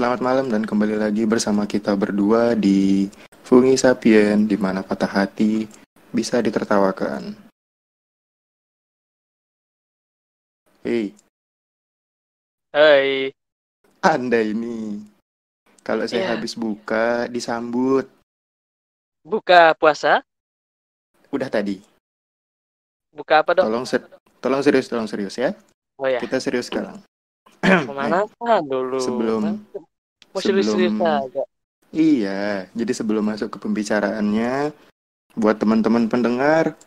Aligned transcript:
Selamat 0.00 0.24
malam 0.24 0.48
dan 0.48 0.64
kembali 0.64 0.96
lagi 0.96 1.28
bersama 1.28 1.68
kita 1.68 1.92
berdua 1.92 2.56
di 2.56 3.04
Fungi 3.44 3.76
Sapien, 3.76 4.48
di 4.48 4.56
mana 4.56 4.80
patah 4.80 5.12
hati 5.28 5.68
bisa 6.08 6.40
ditertawakan. 6.40 7.36
Hei, 10.80 11.12
Hai, 12.72 13.28
Anda 14.00 14.40
ini, 14.40 15.04
kalau 15.84 16.08
saya 16.08 16.24
Iya. 16.24 16.32
habis 16.32 16.56
buka, 16.56 17.28
disambut. 17.28 18.08
buka 19.20 19.76
puasa? 19.76 20.24
Udah 21.28 21.52
tadi, 21.52 21.76
Buka 23.12 23.44
apa 23.44 23.52
dong? 23.52 23.68
tolong 23.68 23.84
ser- 23.84 24.08
tolong 24.40 24.64
serius, 24.64 24.88
tolong 24.88 25.04
serius 25.12 25.36
ya. 25.36 25.52
Oh 26.00 26.08
ya, 26.08 26.24
Kita 26.24 26.40
serius 26.40 26.72
sekarang. 26.72 27.04
ke 27.60 27.92
mana 27.92 28.24
kan 28.40 28.64
dulu? 28.64 28.96
sebelum- 28.96 29.60
Sebelum-. 30.34 31.02
Iya, 31.90 32.70
jadi 32.70 32.92
sebelum 32.94 33.26
masuk 33.26 33.50
ke 33.50 33.58
pembicaraannya, 33.58 34.70
buat 35.34 35.58
teman-teman 35.58 36.06
pendengar, 36.06 36.78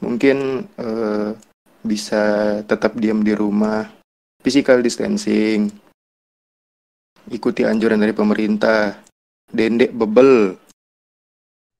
mungkin 0.00 0.64
eh, 0.80 1.36
bisa 1.84 2.56
tetap 2.64 2.96
diam 2.96 3.20
di 3.20 3.36
rumah, 3.36 3.92
physical 4.40 4.80
distancing, 4.80 5.68
ikuti 7.28 7.68
anjuran 7.68 8.00
dari 8.00 8.16
pemerintah, 8.16 8.96
dendek 9.52 9.92
bebel, 9.92 10.56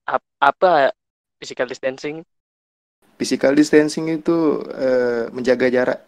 Ap- 0.08 0.36
apa 0.41 0.92
physical 1.41 1.69
distancing? 1.69 2.20
physical 3.16 3.56
distancing 3.56 4.12
itu 4.12 4.60
eh, 4.72 5.27
menjaga 5.32 5.72
jarak. 5.72 6.00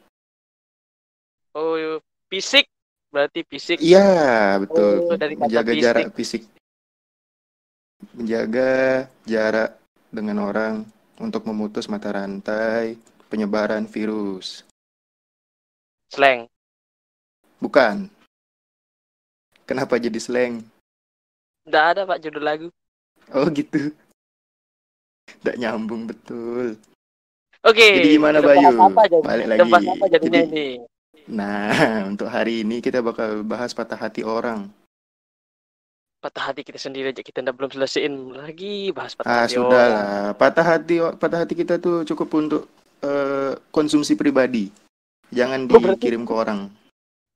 Oh, 1.57 1.99
fisik. 2.31 2.69
Berarti 3.11 3.43
fisik. 3.43 3.79
Iya, 3.83 4.07
betul, 4.63 5.11
Oh, 5.11 5.19
dari 5.19 5.35
menjaga 5.35 5.73
fisik. 5.75 5.83
jarak 5.83 6.07
fisik, 6.15 6.43
menjaga 8.15 8.71
jarak 9.27 9.71
dengan 10.15 10.39
orang 10.41 10.75
untuk 11.19 11.43
memutus 11.45 11.91
mata 11.91 12.15
rantai 12.15 12.95
penyebaran 13.27 13.85
virus. 13.85 14.63
Slang. 16.07 16.47
Bukan. 17.59 18.07
Kenapa 19.67 19.99
jadi 19.99 20.19
slang? 20.19 20.63
Nggak 21.67 21.85
ada 21.95 22.01
pak 22.07 22.19
judul 22.23 22.43
lagu. 22.43 22.69
Oh 23.31 23.47
gitu. 23.51 23.91
Tidak 25.31 25.57
nyambung 25.59 26.11
betul. 26.11 26.75
Oke. 27.63 27.87
Jadi 28.03 28.17
gimana, 28.17 28.41
Bayu? 28.43 28.67
Apa 28.73 29.07
jadi? 29.07 29.23
Balik 29.23 29.47
lagi. 29.47 29.61
apa 29.63 30.07
jadinya 30.09 30.41
Jadi- 30.43 30.51
ini? 30.51 30.69
Nah, 31.31 31.71
untuk 32.11 32.27
hari 32.27 32.63
ini 32.63 32.83
kita 32.83 33.01
bakal 33.01 33.43
bahas 33.43 33.71
patah 33.71 33.97
hati 33.97 34.27
orang. 34.27 34.67
Patah 36.21 36.53
hati 36.53 36.61
kita 36.61 36.77
sendiri 36.77 37.17
aja 37.17 37.25
kita 37.25 37.41
ndak 37.41 37.57
belum 37.57 37.73
selesaiin 37.73 38.13
lagi 38.37 38.93
bahas 38.93 39.17
patah 39.17 39.31
Ah, 39.31 39.43
hati 39.49 39.57
sudah 39.57 39.65
orang. 39.65 39.89
lah. 39.89 40.29
Patah 40.37 40.67
hati 40.67 40.95
patah 41.17 41.39
hati 41.41 41.55
kita 41.57 41.81
tuh 41.81 42.05
cukup 42.05 42.29
untuk 42.37 42.63
eh, 43.01 43.57
konsumsi 43.73 44.13
pribadi. 44.13 44.69
Jangan 45.33 45.65
Oh, 45.65 45.81
berarti- 45.81 45.97
dikirim 45.97 46.29
ke 46.29 46.35
orang. 46.35 46.61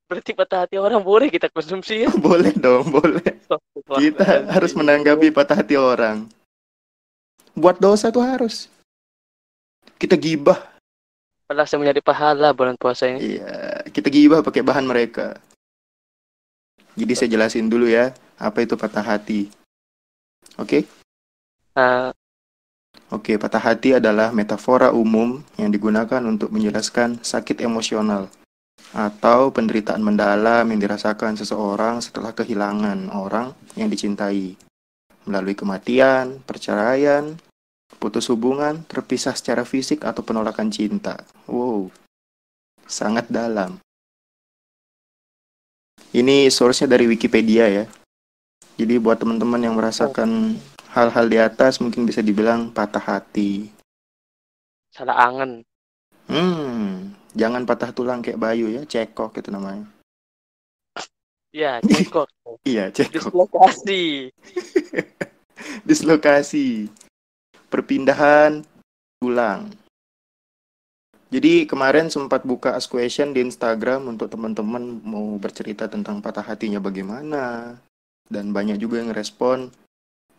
Berarti 0.05 0.31
patah 0.37 0.69
hati 0.69 0.77
orang 0.77 1.01
boleh 1.01 1.33
kita 1.33 1.49
konsumsi 1.49 2.05
ya? 2.05 2.09
boleh 2.29 2.53
dong, 2.53 2.93
boleh. 2.93 3.25
Kita 3.97 4.45
harus 4.45 4.77
menanggapi 4.77 5.33
patah 5.33 5.57
hati 5.57 5.73
orang. 5.73 6.29
Buat 7.57 7.81
dosa 7.81 8.13
tuh 8.13 8.21
harus. 8.21 8.69
Kita 9.97 10.13
gibah. 10.13 10.61
Padahal 11.49 11.65
saya 11.65 11.81
mencari 11.81 12.01
pahala 12.05 12.53
bulan 12.53 12.77
puasa 12.77 13.09
ini. 13.09 13.37
Iya, 13.37 13.74
kita 13.95 14.11
gibah 14.11 14.43
pakai 14.43 14.59
bahan 14.59 14.83
mereka. 14.83 15.39
Jadi 16.99 17.13
saya 17.15 17.29
jelasin 17.31 17.71
dulu 17.71 17.87
ya, 17.87 18.11
apa 18.35 18.67
itu 18.67 18.75
patah 18.75 19.03
hati. 19.03 19.47
Oke? 20.59 20.83
Nah, 21.75 22.11
Oke, 23.13 23.37
patah 23.37 23.61
hati 23.61 23.93
adalah 23.93 24.33
metafora 24.33 24.89
umum 24.89 25.39
yang 25.61 25.69
digunakan 25.69 26.19
untuk 26.25 26.49
menjelaskan 26.49 27.21
sakit 27.21 27.61
emosional 27.61 28.33
atau 28.91 29.53
penderitaan 29.53 30.01
mendalam 30.01 30.65
yang 30.67 30.79
dirasakan 30.81 31.37
seseorang 31.37 32.01
setelah 32.01 32.33
kehilangan 32.33 33.13
orang 33.13 33.53
yang 33.77 33.93
dicintai 33.93 34.57
melalui 35.29 35.53
kematian, 35.53 36.41
perceraian, 36.49 37.37
putus 38.01 38.25
hubungan, 38.33 38.81
terpisah 38.89 39.37
secara 39.37 39.63
fisik 39.69 40.01
atau 40.01 40.25
penolakan 40.25 40.73
cinta. 40.73 41.21
Wow, 41.45 41.93
sangat 42.89 43.29
dalam. 43.29 43.77
Ini 46.15 46.47
source-nya 46.47 46.95
dari 46.95 47.11
Wikipedia 47.11 47.67
ya. 47.67 47.85
Jadi 48.79 48.95
buat 49.03 49.19
teman-teman 49.19 49.59
yang 49.59 49.75
merasakan 49.75 50.55
hal-hal 50.95 51.27
di 51.27 51.35
atas 51.35 51.83
mungkin 51.83 52.07
bisa 52.07 52.23
dibilang 52.23 52.71
patah 52.71 53.03
hati. 53.03 53.67
salah 54.95 55.27
angen. 55.27 55.59
Hmm, 56.31 57.11
jangan 57.35 57.67
patah 57.67 57.91
tulang 57.91 58.23
kayak 58.23 58.39
Bayu 58.39 58.71
ya, 58.71 58.87
cekok 58.87 59.43
itu 59.43 59.51
namanya. 59.51 59.83
Ya, 61.51 61.79
cekok. 61.83 62.31
Iya, 62.63 62.95
cekok. 62.95 63.11
Dislokasi. 63.11 64.31
Dislokasi. 65.87 66.87
Perpindahan 67.67 68.63
tulang. 69.19 69.67
Jadi 71.33 71.65
kemarin 71.65 72.07
sempat 72.13 72.45
buka 72.45 72.77
ask 72.77 72.89
question 72.93 73.33
di 73.33 73.41
Instagram 73.41 74.05
untuk 74.13 74.29
teman-teman 74.29 75.01
mau 75.01 75.35
bercerita 75.41 75.89
tentang 75.89 76.21
patah 76.21 76.45
hatinya 76.45 76.77
bagaimana. 76.77 77.75
Dan 78.29 78.53
banyak 78.53 78.77
juga 78.77 79.01
yang 79.01 79.09
respon. 79.09 79.73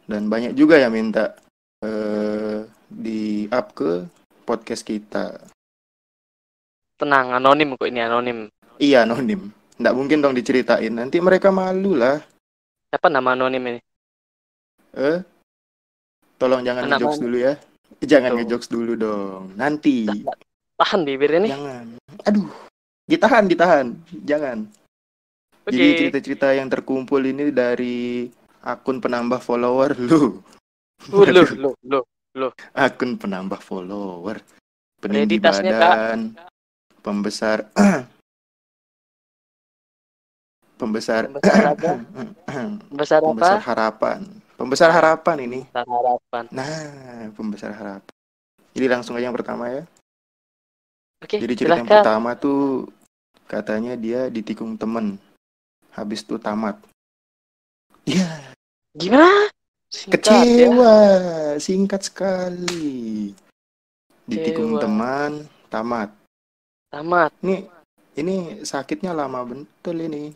Dan 0.06 0.30
banyak 0.30 0.54
juga 0.54 0.78
yang 0.78 0.94
minta 0.94 1.34
eh, 1.82 2.62
di 2.86 3.50
up 3.50 3.74
ke 3.74 4.06
podcast 4.46 4.86
kita. 4.86 5.42
Tenang, 6.96 7.34
anonim 7.34 7.74
kok 7.74 7.90
ini 7.90 8.00
anonim. 8.00 8.38
Iya, 8.78 9.02
anonim. 9.02 9.50
Nggak 9.76 9.96
mungkin 9.98 10.22
dong 10.22 10.38
diceritain. 10.38 10.94
Nanti 10.94 11.18
mereka 11.18 11.50
malu 11.50 11.98
lah. 11.98 12.22
Siapa 12.88 13.10
nama 13.10 13.34
anonim 13.34 13.74
ini? 13.74 13.80
Eh? 14.96 15.18
Tolong 16.38 16.62
jangan 16.62 16.88
ngejokes 16.88 17.20
dulu 17.20 17.36
ya. 17.36 17.54
Jangan 18.00 18.30
Tuh. 18.32 18.36
ngejokes 18.40 18.68
dulu 18.70 18.92
dong. 18.96 19.42
Nanti. 19.58 20.06
Tahan 20.76 21.00
bibir 21.08 21.30
ini. 21.40 21.48
Jangan. 21.48 21.86
Aduh. 22.28 22.48
Ditahan, 23.06 23.44
ditahan. 23.48 23.86
Jangan. 24.28 24.58
Oke. 25.66 25.72
Jadi 25.72 25.86
cerita-cerita 25.98 26.52
yang 26.52 26.68
terkumpul 26.68 27.18
ini 27.24 27.48
dari 27.50 28.28
akun 28.60 29.00
penambah 29.00 29.40
follower 29.40 29.96
lu. 30.06 30.38
Uh, 31.12 31.28
Loh, 31.28 31.74
loh, 31.84 32.02
loh. 32.34 32.50
Akun 32.72 33.16
penambah 33.20 33.60
follower. 33.60 34.40
Peninggi 35.00 35.36
Kak. 35.38 35.60
badan. 35.60 36.20
Pembesar 37.04 37.68
pembesar 40.80 41.28
Pembesar 41.30 41.62
apa? 41.72 41.92
Besar 42.90 43.18
pembesar 43.22 43.58
apa? 43.60 43.66
harapan. 43.70 44.20
Pembesar 44.56 44.88
harapan 44.90 45.36
ini. 45.44 45.60
Besar 45.68 45.86
harapan. 45.86 46.44
Nah, 46.50 47.28
pembesar 47.36 47.70
harapan. 47.76 48.14
Jadi 48.72 48.86
langsung 48.88 49.14
aja 49.16 49.28
yang 49.28 49.36
pertama 49.36 49.68
ya. 49.70 49.84
Oke, 51.26 51.42
Jadi 51.42 51.58
cerita 51.58 51.82
yang 51.82 51.90
silahkan. 51.90 52.06
pertama 52.06 52.30
tuh 52.38 52.86
katanya 53.50 53.98
dia 53.98 54.30
ditikung 54.30 54.78
temen. 54.78 55.18
Habis 55.90 56.22
itu 56.22 56.38
tamat. 56.38 56.78
Iya, 58.06 58.54
Gimana? 58.94 59.50
Singkat 59.90 60.22
ya. 60.22 60.22
kecewa. 60.22 60.96
Singkat 61.58 62.00
sekali. 62.06 63.34
Ditikung 64.22 64.78
Kecewa. 64.78 64.82
teman, 64.86 65.30
tamat. 65.66 66.14
Tamat. 66.94 67.34
Ini 67.42 67.66
ini 68.14 68.36
sakitnya 68.62 69.10
lama 69.10 69.42
bentul 69.42 69.98
ini. 69.98 70.30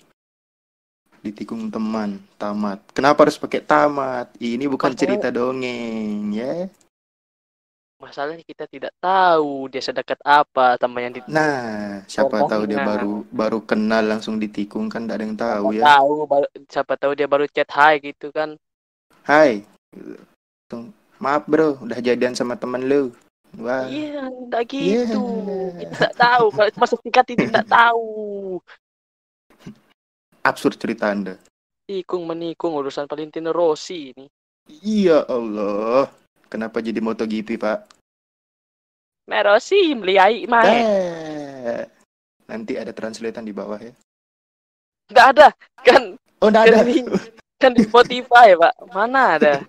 Ditikung 1.23 1.71
teman, 1.71 2.19
tamat. 2.35 2.83
Kenapa 2.91 3.23
harus 3.29 3.39
pakai 3.39 3.63
tamat? 3.63 4.35
Ini 4.43 4.67
bukan 4.67 4.91
cerita 4.99 5.31
dongeng, 5.31 6.35
ya. 6.35 6.67
Masalahnya 8.01 8.41
kita 8.49 8.65
tidak 8.65 8.97
tahu 8.97 9.69
dia 9.69 9.85
sedekat 9.85 10.17
apa 10.25 10.81
sama 10.81 11.05
yang 11.05 11.13
di 11.13 11.21
Nah, 11.29 12.01
siapa 12.09 12.49
tahu 12.49 12.65
dia 12.65 12.81
Nah. 12.81 12.89
baru 12.97 13.15
baru 13.29 13.61
kenal 13.61 14.01
langsung 14.09 14.41
ditikung 14.41 14.89
kan 14.89 15.05
tidak 15.05 15.21
ada 15.21 15.25
yang 15.29 15.37
tahu 15.37 15.65
siapa 15.69 15.77
ya. 15.77 15.85
tahu 15.93 16.13
baru- 16.25 16.53
siapa 16.65 16.93
tahu 16.97 17.13
dia 17.13 17.29
baru 17.29 17.45
chat 17.53 17.69
hai 17.77 18.01
gitu 18.01 18.33
kan. 18.33 18.57
Hai. 19.29 19.69
Maaf 21.21 21.45
bro, 21.45 21.77
udah 21.85 22.01
jadian 22.01 22.33
sama 22.33 22.57
temen 22.57 22.89
lu. 22.89 23.13
Wah. 23.61 23.85
Iya, 23.85 24.33
enggak 24.33 24.65
Iya. 24.73 25.05
gitu. 25.13 25.21
Kita 25.77 25.93
tidak 25.93 26.15
tahu 26.17 26.45
kalau 26.57 26.71
masa 26.81 26.97
singkat 26.97 27.27
ini 27.37 27.45
tidak 27.53 27.69
tahu. 27.77 28.09
Absurd 30.41 30.81
cerita 30.81 31.13
Anda. 31.13 31.37
Tikung 31.85 32.25
menikung 32.25 32.73
urusan 32.81 33.05
Valentino 33.05 33.53
Rossi 33.53 34.17
ini. 34.17 34.25
Iya 34.81 35.29
Allah. 35.29 36.09
Kenapa 36.51 36.83
jadi 36.83 36.99
MotoGP, 36.99 37.57
Pak? 37.57 37.79
Merosi 39.31 39.95
meliai 39.95 40.43
mae. 40.51 40.75
Eh. 40.83 41.85
Nanti 42.51 42.75
ada 42.75 42.91
translatean 42.91 43.47
di 43.47 43.55
bawah 43.55 43.79
ya. 43.79 43.95
Nggak 45.15 45.27
ada. 45.39 45.49
Kan 45.87 46.19
Oh, 46.41 46.49
enggak 46.49 46.73
ada. 46.73 46.83
di, 46.83 47.05
kan 47.61 47.71
di 47.77 47.85
Spotify, 47.87 48.57
Pak. 48.59 48.75
Mana 48.91 49.39
ada? 49.39 49.63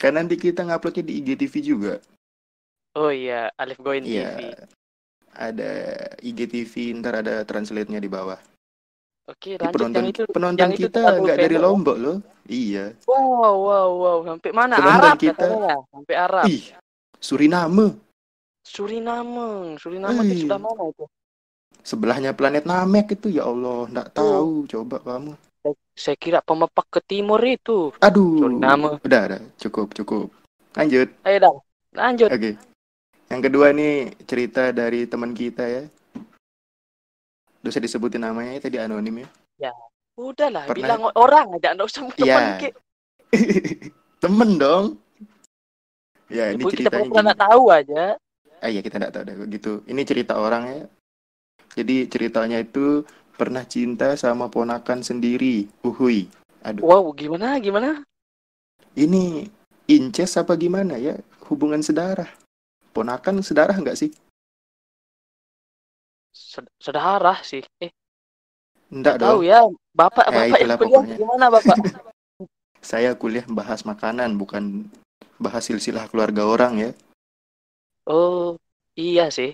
Kan 0.00 0.16
nanti 0.16 0.34
kita 0.34 0.64
nguploadnya 0.66 1.04
di 1.06 1.20
IGTV 1.22 1.54
juga. 1.62 1.94
Oh 2.98 3.12
iya, 3.14 3.52
Alif 3.54 3.78
Goin 3.78 4.02
Iya. 4.02 4.34
TV. 4.34 4.40
Ada 5.30 5.70
IGTV, 6.26 6.72
ntar 6.98 7.22
ada 7.22 7.46
translate-nya 7.46 8.02
di 8.02 8.10
bawah. 8.10 8.40
Oke, 9.30 9.54
lanjut 9.54 9.70
penonton 9.78 10.02
yang 10.02 10.10
itu. 10.10 10.22
penonton 10.26 10.58
yang 10.58 10.72
kita 10.74 11.00
nggak 11.22 11.36
dari. 11.38 11.56
Lombok 11.56 11.96
loh. 12.02 12.16
Iya. 12.50 12.98
Wow, 13.06 13.54
wow, 13.62 13.88
wow. 13.94 14.18
Sampai 14.26 14.50
mana? 14.50 14.74
Penonton 14.74 14.98
Arab 15.06 15.16
kita- 15.22 15.38
katanya. 15.46 15.74
Sampai 15.94 16.14
Arab. 16.18 16.44
Ih, 16.50 16.64
Suriname. 17.22 17.86
Suriname. 18.66 19.78
Suriname 19.78 20.20
Ih. 20.26 20.28
itu 20.34 20.36
sudah 20.50 20.58
mana 20.58 20.82
itu? 20.90 21.04
Sebelahnya 21.80 22.30
planet 22.34 22.66
Namek 22.66 23.16
itu 23.16 23.32
ya 23.32 23.46
Allah, 23.46 23.86
nggak 23.88 24.08
Oh. 24.10 24.14
tahu. 24.18 24.52
Coba 24.68 24.96
kamu. 25.00 25.32
Saya 25.94 26.16
kira 26.16 26.40
pemepak 26.40 26.86
ke 26.88 27.00
timur 27.04 27.40
itu. 27.44 27.92
Aduh. 28.02 28.40
Suriname. 28.40 28.98
Udah, 29.00 29.22
udah. 29.30 29.40
Cukup, 29.56 29.92
cukup. 29.94 30.26
Lanjut. 30.74 31.08
Ayo 31.22 31.36
dah. 31.38 31.54
Lanjut. 31.94 32.28
Oke. 32.28 32.56
Yang 33.30 33.40
kedua 33.46 33.66
nih 33.70 33.94
cerita 34.26 34.74
dari 34.74 35.06
teman 35.06 35.30
kita 35.32 35.62
ya. 35.62 35.82
Udah 37.60 37.70
saya 37.70 37.84
disebutin 37.84 38.24
namanya 38.24 38.56
tadi 38.58 38.80
anonim 38.80 39.24
ya. 39.58 39.72
Udahlah, 40.20 40.68
Pernah- 40.68 40.76
bilang 40.76 41.02
orang 41.16 41.46
aja, 41.56 41.72
enggak 41.72 41.88
usah 41.88 42.02
teman 42.12 42.44
Iya. 42.44 42.60
Ki. 42.60 42.68
Temen 44.22 44.50
dong. 44.60 44.86
Ya, 46.28 46.52
ini 46.52 46.60
Ibu 46.60 46.68
kita 46.68 46.92
ceritanya 46.92 47.08
pernah 47.08 47.08
gini. 47.08 47.24
nggak 47.24 47.40
tahu 47.40 47.64
aja. 47.72 48.02
Ah 48.60 48.68
iya 48.68 48.80
kita 48.84 49.00
nggak 49.00 49.12
tahu 49.16 49.22
deh 49.24 49.36
gitu. 49.48 49.72
Ini 49.88 50.00
cerita 50.04 50.36
orang 50.36 50.62
ya. 50.68 50.84
Jadi 51.72 52.04
ceritanya 52.06 52.60
itu 52.60 53.02
pernah 53.34 53.64
cinta 53.64 54.12
sama 54.14 54.52
ponakan 54.52 55.00
sendiri. 55.00 55.72
Uhui. 55.80 56.28
Aduh. 56.60 56.84
Wow, 56.84 57.08
gimana? 57.16 57.56
Gimana? 57.56 58.04
Ini 58.92 59.48
incest 59.88 60.36
apa 60.36 60.52
gimana 60.54 61.00
ya? 61.00 61.16
Hubungan 61.48 61.80
sedarah. 61.80 62.28
Ponakan 62.92 63.40
sedarah 63.40 63.72
nggak 63.74 63.96
sih? 63.96 64.12
Sedarah 66.78 67.42
sih. 67.42 67.62
Eh, 67.82 67.90
Nggak 68.90 69.22
tahu 69.22 69.42
dong. 69.42 69.50
ya. 69.50 69.60
Bapak, 69.90 70.24
Eh, 70.26 70.32
bapak 70.32 70.46
yang 70.46 70.54
kuliah 70.56 70.78
pokoknya. 70.78 71.16
gimana, 71.18 71.46
Bapak? 71.50 71.76
Saya 72.80 73.12
kuliah 73.12 73.44
bahas 73.50 73.84
makanan 73.84 74.38
bukan 74.40 74.88
bahas 75.36 75.66
silsilah 75.68 76.08
keluarga 76.08 76.46
orang 76.48 76.72
ya. 76.80 76.90
Oh, 78.08 78.56
iya 78.96 79.28
sih. 79.28 79.52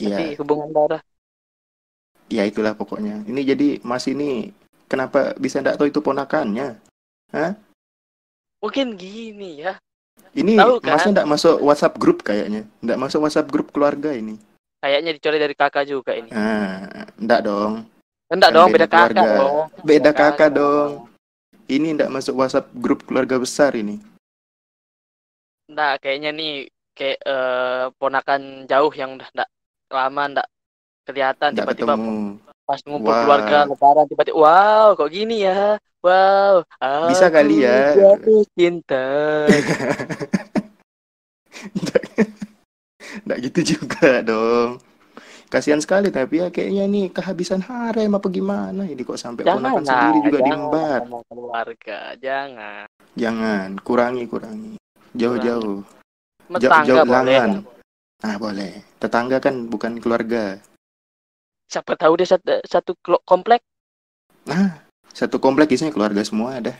Iya, 0.00 0.16
Tapi 0.18 0.24
hubungan 0.40 0.72
darah. 0.72 1.02
ya 2.30 2.46
itulah 2.46 2.74
pokoknya. 2.74 3.22
Ini 3.26 3.40
jadi 3.42 3.68
Mas 3.82 4.06
ini 4.06 4.50
kenapa 4.86 5.34
bisa 5.36 5.60
nggak 5.62 5.76
tahu 5.78 5.90
itu 5.90 6.00
ponakannya? 6.00 6.78
Mungkin 8.60 8.94
gini 8.98 9.62
ya. 9.66 9.78
Ini 10.34 10.58
Tahu 10.58 10.74
kan? 10.82 10.94
Masnya 10.94 11.10
nggak 11.20 11.30
masuk 11.30 11.56
WhatsApp 11.62 11.98
grup 11.98 12.22
kayaknya. 12.22 12.66
Nggak 12.82 12.98
masuk 12.98 13.20
WhatsApp 13.26 13.50
grup 13.50 13.70
keluarga 13.74 14.10
ini. 14.14 14.38
Kayaknya 14.80 15.10
dicoret 15.12 15.40
dari 15.40 15.54
kakak 15.56 15.84
juga 15.84 16.12
ini. 16.16 16.32
Ah, 16.32 17.04
nggak 17.20 17.40
dong. 17.44 17.84
Enggak 18.32 18.50
Kan 18.50 18.56
dong, 18.56 18.68
beda 18.72 18.74
beda 18.76 18.86
kakak 18.88 19.12
keluarga. 19.12 19.36
dong. 19.36 19.66
Beda 19.84 20.10
kakak 20.16 20.50
dong. 20.56 20.90
Ini 21.70 21.86
nggak 22.00 22.10
masuk 22.10 22.34
WhatsApp 22.40 22.72
grup 22.74 23.04
keluarga 23.04 23.36
besar 23.36 23.76
ini. 23.76 24.00
Enggak, 25.68 26.00
kayaknya 26.02 26.30
nih 26.34 26.52
kayak 26.96 27.18
eh, 27.22 27.84
ponakan 28.00 28.42
jauh 28.66 28.92
yang 28.96 29.20
udah 29.20 29.28
enggak 29.32 29.50
lama 29.90 30.22
enggak 30.28 30.48
kelihatan 31.08 31.50
tiba-tiba 31.56 31.94
pas 32.68 32.78
ngumpul 32.86 33.10
Wah. 33.10 33.18
keluarga 33.24 33.58
lebaran 33.66 34.06
tiba-tiba 34.06 34.36
wow 34.38 34.94
kok 34.94 35.10
gini 35.10 35.42
ya 35.42 35.74
wow 36.04 36.62
Bisa 37.10 37.26
kali 37.32 37.64
ya. 37.66 37.96
jatuh 37.98 38.44
cinta 38.54 39.02
Nggak 43.26 43.38
gitu 43.50 43.60
juga 43.74 44.20
dong. 44.30 44.78
Kasihan 45.50 45.82
sekali 45.82 46.14
tapi 46.14 46.38
ya 46.38 46.48
kayaknya 46.48 46.86
nih 46.86 47.06
kehabisan 47.10 47.58
harem 47.60 48.14
apa 48.14 48.30
gimana 48.30 48.86
ini 48.86 49.02
kok 49.02 49.18
sampai 49.18 49.42
ponakan 49.42 49.82
sendiri 49.82 50.18
juga 50.22 50.38
jangan 50.38 50.46
diembat. 50.46 51.02
keluarga 51.26 51.98
jangan 52.22 52.86
Jangan, 53.18 53.68
kurangi 53.82 54.24
kurangi. 54.30 54.74
Jauh-jauh. 55.10 55.82
Jauh, 55.82 56.60
tetangga 56.62 56.86
jauh 56.86 57.02
boleh 57.02 57.18
langan. 57.34 57.50
lah. 57.50 57.62
Ah, 58.22 58.36
boleh. 58.38 58.72
Tetangga 59.02 59.36
kan 59.42 59.66
bukan 59.66 59.98
keluarga. 59.98 60.62
siapa 61.66 61.94
tahu 61.94 62.18
dia 62.18 62.26
satu, 62.26 62.62
satu 62.62 62.92
komplek 63.22 63.62
Nah, 64.46 64.82
satu 65.10 65.38
komplek 65.38 65.70
isinya 65.70 65.90
keluarga 65.90 66.22
semua 66.22 66.58
ada. 66.58 66.74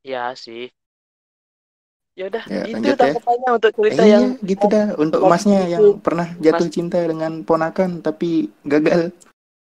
ya 0.00 0.32
sih 0.32 0.72
ya 2.16 2.24
udah 2.32 2.44
Ya, 2.48 2.62
itu 2.64 2.74
lanjut 2.80 2.96
ya. 2.96 3.00
tanggapannya 3.12 3.48
untuk 3.60 3.70
cerita 3.76 4.02
Eh, 4.02 4.08
yang 4.08 4.24
iya, 4.34 4.48
gitu 4.48 4.64
dah. 4.66 4.86
Untuk 4.96 5.20
Mas 5.20 5.30
masnya 5.44 5.60
itu. 5.62 5.72
yang 5.76 5.84
pernah 6.00 6.28
jatuh 6.40 6.68
cinta 6.72 6.98
dengan 7.04 7.32
ponakan 7.44 8.00
tapi 8.00 8.48
gagal. 8.64 9.12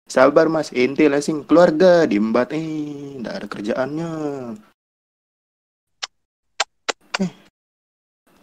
Sabar 0.05 0.51
mas, 0.51 0.69
ente 0.75 1.07
lah 1.09 1.23
sing 1.23 1.41
keluarga 1.47 2.03
diembat 2.05 2.51
eh, 2.53 3.17
nggak 3.17 3.35
ada 3.39 3.47
kerjaannya. 3.49 4.11
Eh, 7.19 7.31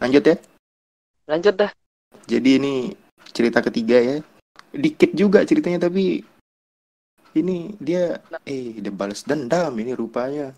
lanjut 0.00 0.24
ya. 0.24 0.36
lanjut 1.30 1.54
dah 1.54 1.70
Jadi 2.26 2.58
ini 2.58 2.74
cerita 3.30 3.62
ketiga 3.62 3.94
ya. 4.00 4.16
Dikit 4.74 5.14
juga 5.14 5.46
ceritanya 5.46 5.86
tapi 5.86 6.26
ini 7.38 7.78
dia 7.78 8.18
eh 8.42 8.74
dia 8.82 8.90
balas 8.90 9.22
dendam 9.22 9.70
ini 9.78 9.94
rupanya. 9.94 10.50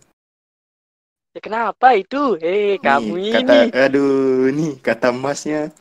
Ya 1.32 1.40
kenapa 1.40 1.96
itu? 1.96 2.37
Eh 2.40 2.76
kamu 2.76 3.17
ini. 3.17 3.32
kata 3.32 3.56
aduh 3.73 4.52
nih 4.52 4.73
kata 4.84 5.08
masnya 5.12 5.73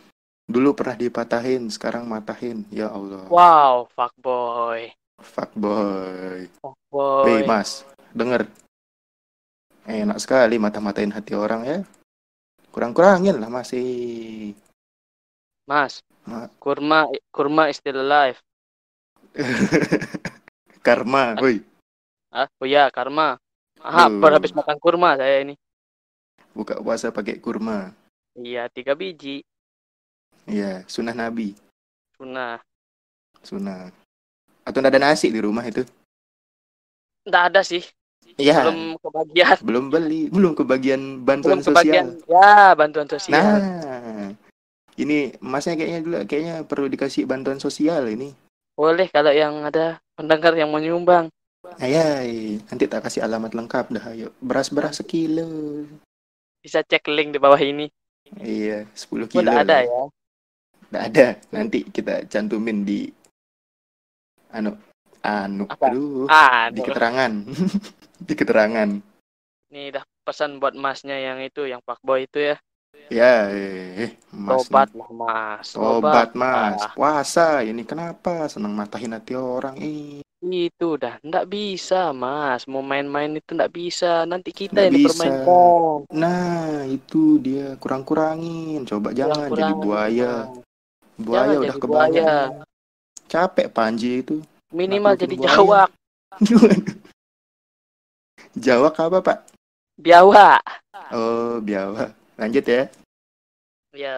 dulu 0.48 0.76
pernah 0.76 0.96
dipatahin 0.96 1.68
sekarang 1.68 2.08
matahin. 2.08 2.64
Ya 2.72 2.88
Allah. 2.88 3.28
Wow 3.28 3.92
fuckboy. 3.92 4.96
Fuckboy. 5.20 6.48
Fuckboy. 6.64 7.24
Hei 7.28 7.40
mas 7.44 7.84
denger. 8.16 8.48
Enak 9.84 10.22
sekali 10.24 10.56
mata-matain 10.56 11.12
hati 11.12 11.36
orang 11.36 11.62
ya. 11.68 11.80
Kurang-kurangin 12.72 13.36
lah 13.36 13.52
masih 13.52 14.56
Mas, 15.68 16.04
Ma- 16.28 16.52
kurma 16.60 17.08
kurma 17.32 17.72
is 17.72 17.80
still 17.80 18.00
alive. 18.00 18.40
karma 20.86 21.38
woi. 21.40 21.64
Ah, 22.32 22.48
oh 22.60 22.68
ya, 22.68 22.88
karma. 22.92 23.40
Ah, 23.82 24.08
baru 24.08 24.38
habis 24.38 24.54
makan 24.54 24.78
kurma 24.78 25.18
saya 25.18 25.42
ini. 25.42 25.58
buka 26.52 26.78
puasa 26.84 27.10
pakai 27.10 27.40
kurma 27.40 27.96
Iya, 28.36 28.68
tiga 28.72 28.92
biji. 28.92 29.44
Iya 30.48 30.84
sunnah 30.88 31.16
nabi 31.16 31.56
Sunnah. 32.16 32.60
sunnah 33.42 33.90
atau 34.62 34.80
ada 34.84 35.00
nasi 35.02 35.32
di 35.34 35.42
rumah 35.42 35.66
itu 35.66 35.82
Nggak 37.26 37.44
ada 37.54 37.62
sih. 37.66 37.82
Iya 38.38 38.66
Belum 38.70 38.80
kebagian. 39.02 39.58
belum 39.66 39.86
beli 39.90 40.22
belum 40.30 40.54
kebagian 40.54 41.02
bantuan 41.26 41.62
Belum 41.62 41.66
kebagian. 41.74 42.06
sosial 42.22 42.30
Ya, 42.30 42.74
bantuan 42.78 43.08
sosial. 43.10 43.58
Nah, 43.58 44.30
ini 44.98 45.34
masnya 45.42 45.74
kayaknya 45.78 46.00
dulu 46.06 46.18
kayaknya 46.30 46.56
perlu 46.68 46.86
dikasih 46.90 47.26
bantuan 47.26 47.58
sosial 47.58 48.06
ini. 48.10 48.34
Boleh 48.78 49.10
kalau 49.10 49.34
yang 49.34 49.62
ada 49.66 49.98
pendengar 50.14 50.54
yang 50.54 50.70
mau 50.70 50.82
nyumbang. 50.82 51.30
Ayai, 51.78 52.58
nanti 52.68 52.90
tak 52.90 53.06
kasih 53.06 53.22
alamat 53.22 53.54
lengkap 53.54 53.94
dah 53.94 54.06
ayo. 54.10 54.34
Beras-beras 54.42 54.98
sekilo. 54.98 55.86
Bisa 56.58 56.82
cek 56.82 57.06
link 57.06 57.38
di 57.38 57.40
bawah 57.42 57.62
ini. 57.62 57.86
Iya, 58.38 58.90
10 58.98 59.26
Oh, 59.26 59.30
kilo. 59.30 59.46
nggak 59.46 59.66
ada 59.70 59.78
ya. 59.86 60.02
Nggak 60.90 61.04
ada. 61.14 61.28
Nanti 61.54 61.80
kita 61.86 62.26
cantumin 62.26 62.82
di 62.82 63.14
anu 64.50 64.74
anu 65.22 65.64
Apa? 65.70 65.94
aduh 65.94 66.26
Ah, 66.28 66.74
di 66.74 66.82
keterangan. 66.82 67.32
di 68.28 68.34
keterangan. 68.34 68.90
nih 69.72 69.88
dah 69.96 70.04
pesan 70.28 70.60
buat 70.60 70.76
masnya 70.76 71.16
yang 71.16 71.40
itu, 71.40 71.64
yang 71.64 71.80
fuckboy 71.86 72.28
itu 72.28 72.44
ya. 72.44 72.56
Ya, 73.08 73.48
eh, 73.48 74.20
mas. 74.36 74.68
Tobat 74.68 74.92
lah, 74.92 75.08
Mas. 75.08 75.68
Tobat, 75.72 76.30
mas. 76.36 76.84
Puasa. 76.92 77.64
Ini 77.64 77.88
kenapa 77.88 78.52
senang 78.52 78.76
matahin 78.76 79.16
hati 79.16 79.32
orang? 79.32 79.80
Ih, 79.80 80.20
itu 80.42 80.98
dah. 80.98 81.22
Nggak 81.22 81.46
bisa, 81.46 82.10
Mas. 82.10 82.66
Mau 82.66 82.82
main-main 82.82 83.30
itu 83.38 83.54
nggak 83.54 83.70
bisa. 83.70 84.26
Nanti 84.26 84.50
kita 84.50 84.74
Nggak 84.74 84.86
yang 84.90 84.96
bisa. 84.98 85.06
dipermainkan. 85.14 85.98
Nah, 86.10 86.82
itu 86.90 87.38
dia 87.38 87.78
kurang-kurangin. 87.78 88.82
Coba 88.90 89.14
jangan 89.14 89.54
jadi 89.54 89.74
buaya. 89.78 90.34
Buaya 91.22 91.46
Jangan 91.46 91.62
udah 91.62 91.76
kebanyakan. 91.78 92.50
Capek 93.30 93.68
Panji 93.70 94.26
itu. 94.26 94.42
Minimal 94.74 95.14
jadi 95.14 95.36
buaya. 95.38 95.48
jawak. 95.54 95.90
Jawak 98.58 98.96
apa, 99.00 99.20
Pak? 99.24 99.38
Biawak. 100.02 100.60
Oh, 101.14 101.62
biawak. 101.64 102.12
Lanjut 102.36 102.66
ya. 102.66 102.84
Ya, 103.94 104.16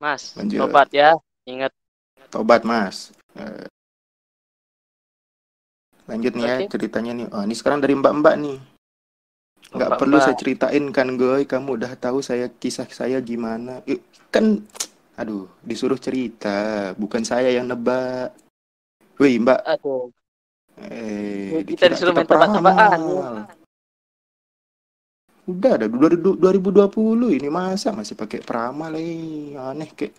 Mas. 0.00 0.32
Lanjut. 0.34 0.58
Tobat 0.64 0.88
ya. 0.90 1.14
Ingat 1.46 1.70
Tobat, 2.32 2.66
Mas. 2.66 3.14
Eh, 3.38 3.66
Lanjut 6.06 6.32
nih 6.38 6.44
ya 6.46 6.54
Oke. 6.62 6.70
ceritanya 6.70 7.12
nih. 7.18 7.26
Oh, 7.34 7.42
ini 7.42 7.54
sekarang 7.58 7.82
dari 7.82 7.94
Mbak-mbak 7.98 8.34
nih. 8.38 8.58
Nggak 9.74 9.88
Mbak, 9.90 9.98
perlu 9.98 10.16
Mbak. 10.16 10.24
saya 10.24 10.36
ceritain 10.38 10.84
kan, 10.94 11.08
Goy. 11.18 11.42
Kamu 11.44 11.68
udah 11.82 11.92
tahu 11.98 12.22
saya 12.22 12.46
kisah 12.46 12.86
saya 12.86 13.18
gimana. 13.18 13.82
Ih, 13.90 13.98
kan, 14.30 14.62
aduh, 15.18 15.50
disuruh 15.66 15.98
cerita. 15.98 16.94
Bukan 16.94 17.26
saya 17.26 17.50
yang 17.50 17.66
nebak. 17.66 18.30
Wih, 19.18 19.42
Mbak. 19.42 19.60
Aduh. 19.66 20.14
Eh, 20.76 21.64
Kita 21.66 21.90
disuruh 21.90 22.14
kita 22.14 22.22
main 22.22 22.28
tebak-tebakan. 22.30 23.00
Udah 25.46 25.72
ada 25.78 25.86
2020 25.86 27.38
ini 27.38 27.46
masa 27.46 27.94
masih 27.94 28.18
pakai 28.18 28.42
peramal 28.42 28.94
eh. 28.98 29.54
Aneh 29.54 29.90
kek. 29.94 30.10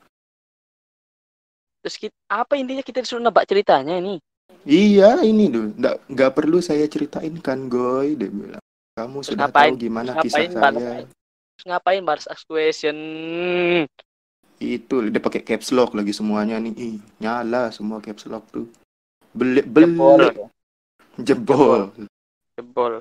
Terus 1.84 1.96
kita, 2.00 2.15
apa 2.27 2.56
intinya 2.60 2.84
kita 2.84 3.03
disuruh 3.03 3.24
nebak 3.24 3.48
ceritanya 3.48 3.96
ini? 4.00 4.20
Iya, 4.67 5.23
ini 5.23 5.47
tuh. 5.47 5.71
Nggak, 5.79 5.95
nggak 6.11 6.31
perlu 6.35 6.59
saya 6.59 6.83
ceritain 6.91 7.31
kan, 7.39 7.71
Goy. 7.71 8.19
Dia 8.19 8.27
bilang. 8.27 8.63
Kamu 8.99 9.23
Terus 9.23 9.27
sudah 9.31 9.47
ngapain? 9.47 9.71
tahu 9.71 9.79
gimana 9.79 10.11
kisah 10.19 10.43
ngapain 10.43 10.51
balas? 10.57 10.81
saya. 10.83 11.03
Ngapain 11.63 12.03
balas 12.03 12.25
ask 12.27 12.43
question? 12.49 12.97
Itu 14.57 14.95
dia 15.07 15.21
pakai 15.21 15.41
caps 15.45 15.69
lock 15.71 15.93
lagi 15.95 16.11
semuanya 16.11 16.57
nih. 16.59 16.73
Ih, 16.75 16.97
nyala 17.21 17.69
semua 17.71 18.03
caps 18.03 18.25
lock 18.25 18.43
tuh. 18.51 18.67
Belik 19.31 19.69
Jebol. 19.69 20.17
belik 20.17 20.35
jebol. 21.21 21.81
Jebol. 22.57 22.93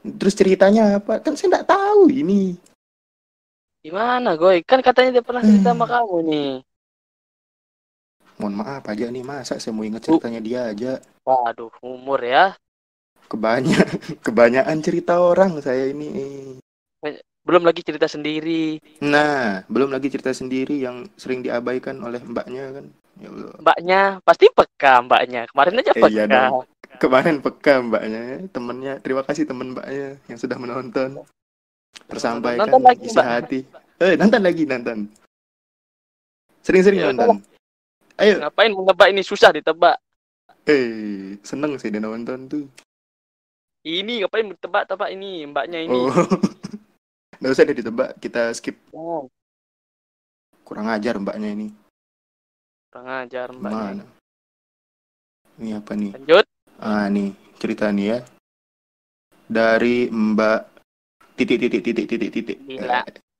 Terus 0.00 0.34
ceritanya 0.34 0.96
apa? 0.96 1.20
Kan 1.20 1.36
saya 1.36 1.60
nggak 1.60 1.68
tahu 1.68 2.08
ini. 2.08 2.56
Gimana, 3.84 4.36
Goy? 4.40 4.64
Kan 4.64 4.80
katanya 4.80 5.20
dia 5.20 5.24
pernah 5.24 5.44
cerita 5.44 5.72
sama 5.72 5.84
kamu 5.84 6.16
nih. 6.26 6.50
Mohon 8.40 8.56
maaf 8.58 8.82
aja 8.84 9.04
nih, 9.06 9.20
masa 9.20 9.60
saya 9.60 9.70
mau 9.70 9.84
ingat 9.84 10.00
Bu. 10.00 10.16
ceritanya 10.16 10.40
dia 10.40 10.60
aja. 10.66 10.92
Waduh, 11.22 11.68
umur 11.80 12.18
ya. 12.18 12.56
Kebanyak 13.28 13.84
kebanyakan 14.26 14.78
cerita 14.80 15.20
orang 15.20 15.60
saya 15.60 15.86
ini. 15.86 16.56
Belum 17.40 17.62
lagi 17.62 17.80
cerita 17.80 18.04
sendiri. 18.04 18.80
Nah, 19.00 19.64
belum 19.66 19.88
lagi 19.90 20.08
cerita 20.08 20.28
sendiri 20.30 20.76
yang 20.78 21.08
sering 21.14 21.40
diabaikan 21.40 22.00
oleh 22.00 22.20
mbaknya 22.20 22.72
kan. 22.74 22.86
Ya 23.16 23.28
Allah. 23.28 23.52
Mbaknya 23.58 24.00
pasti 24.20 24.46
peka 24.48 25.04
mbaknya. 25.04 25.44
Kemarin 25.48 25.78
aja 25.78 25.90
Eh, 25.90 26.00
peka. 26.00 26.08
iya 26.10 26.24
dong. 26.24 26.64
Kemarin 26.96 27.36
peka 27.38 27.74
mbaknya, 27.80 28.22
temennya. 28.48 28.94
Terima 28.98 29.22
kasih 29.22 29.44
temen 29.44 29.72
mbaknya 29.72 30.16
yang 30.26 30.38
sudah 30.38 30.56
menonton. 30.56 31.20
Tersampaikan 32.06 32.64
Nonton 32.66 32.82
lagi, 32.82 33.04
isi 33.04 33.14
Mbak. 33.14 33.26
hati. 33.26 33.58
Eh, 33.98 34.14
nonton 34.16 34.40
lagi, 34.40 34.62
nonton. 34.64 34.98
Sering-sering 36.60 37.00
Ya, 37.00 37.06
nonton. 37.10 37.40
Ayo, 38.20 38.36
Ngapain 38.38 38.70
mau 38.70 38.84
nebak 38.84 39.08
ini 39.08 39.22
susah 39.22 39.50
ditebak. 39.50 39.96
eh, 40.68 41.40
seneng 41.40 41.80
sih 41.80 41.88
dia 41.88 41.98
nonton 41.98 42.46
tuh. 42.46 42.64
Ini 43.80 44.20
ngapain 44.20 44.44
mau 44.44 44.54
tebak-tebak 44.54 45.08
ini 45.10 45.48
mbaknya 45.48 45.80
ini. 45.80 45.96
Oh. 45.96 46.12
Nggak 47.40 47.50
usah 47.50 47.64
deh 47.64 47.72
ditebak, 47.74 48.20
kita 48.20 48.52
skip. 48.52 48.76
Oh, 48.92 49.24
Kurang 50.62 50.86
ajar 50.86 51.16
mbaknya 51.16 51.50
ini. 51.50 51.68
kurang 52.90 53.24
ajar 53.24 53.48
mbaknya. 53.50 54.02
Mana? 54.02 54.04
Ini 55.56 55.70
apa 55.78 55.92
nih? 55.94 56.10
Lanjut. 56.12 56.44
Ah, 56.76 57.06
nih, 57.06 57.30
cerita 57.56 57.88
nih 57.88 58.06
ya. 58.06 58.18
Dari 59.46 60.06
Mbak 60.06 60.60
titik 61.34 61.58
titik 61.58 61.82
titik 61.82 62.06
titik 62.06 62.30
titik. 62.30 62.58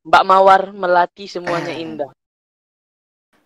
Mbak 0.02 0.24
Mawar 0.24 0.70
melati 0.70 1.26
semuanya 1.26 1.70
Eh. 1.70 1.82
indah. 1.82 2.10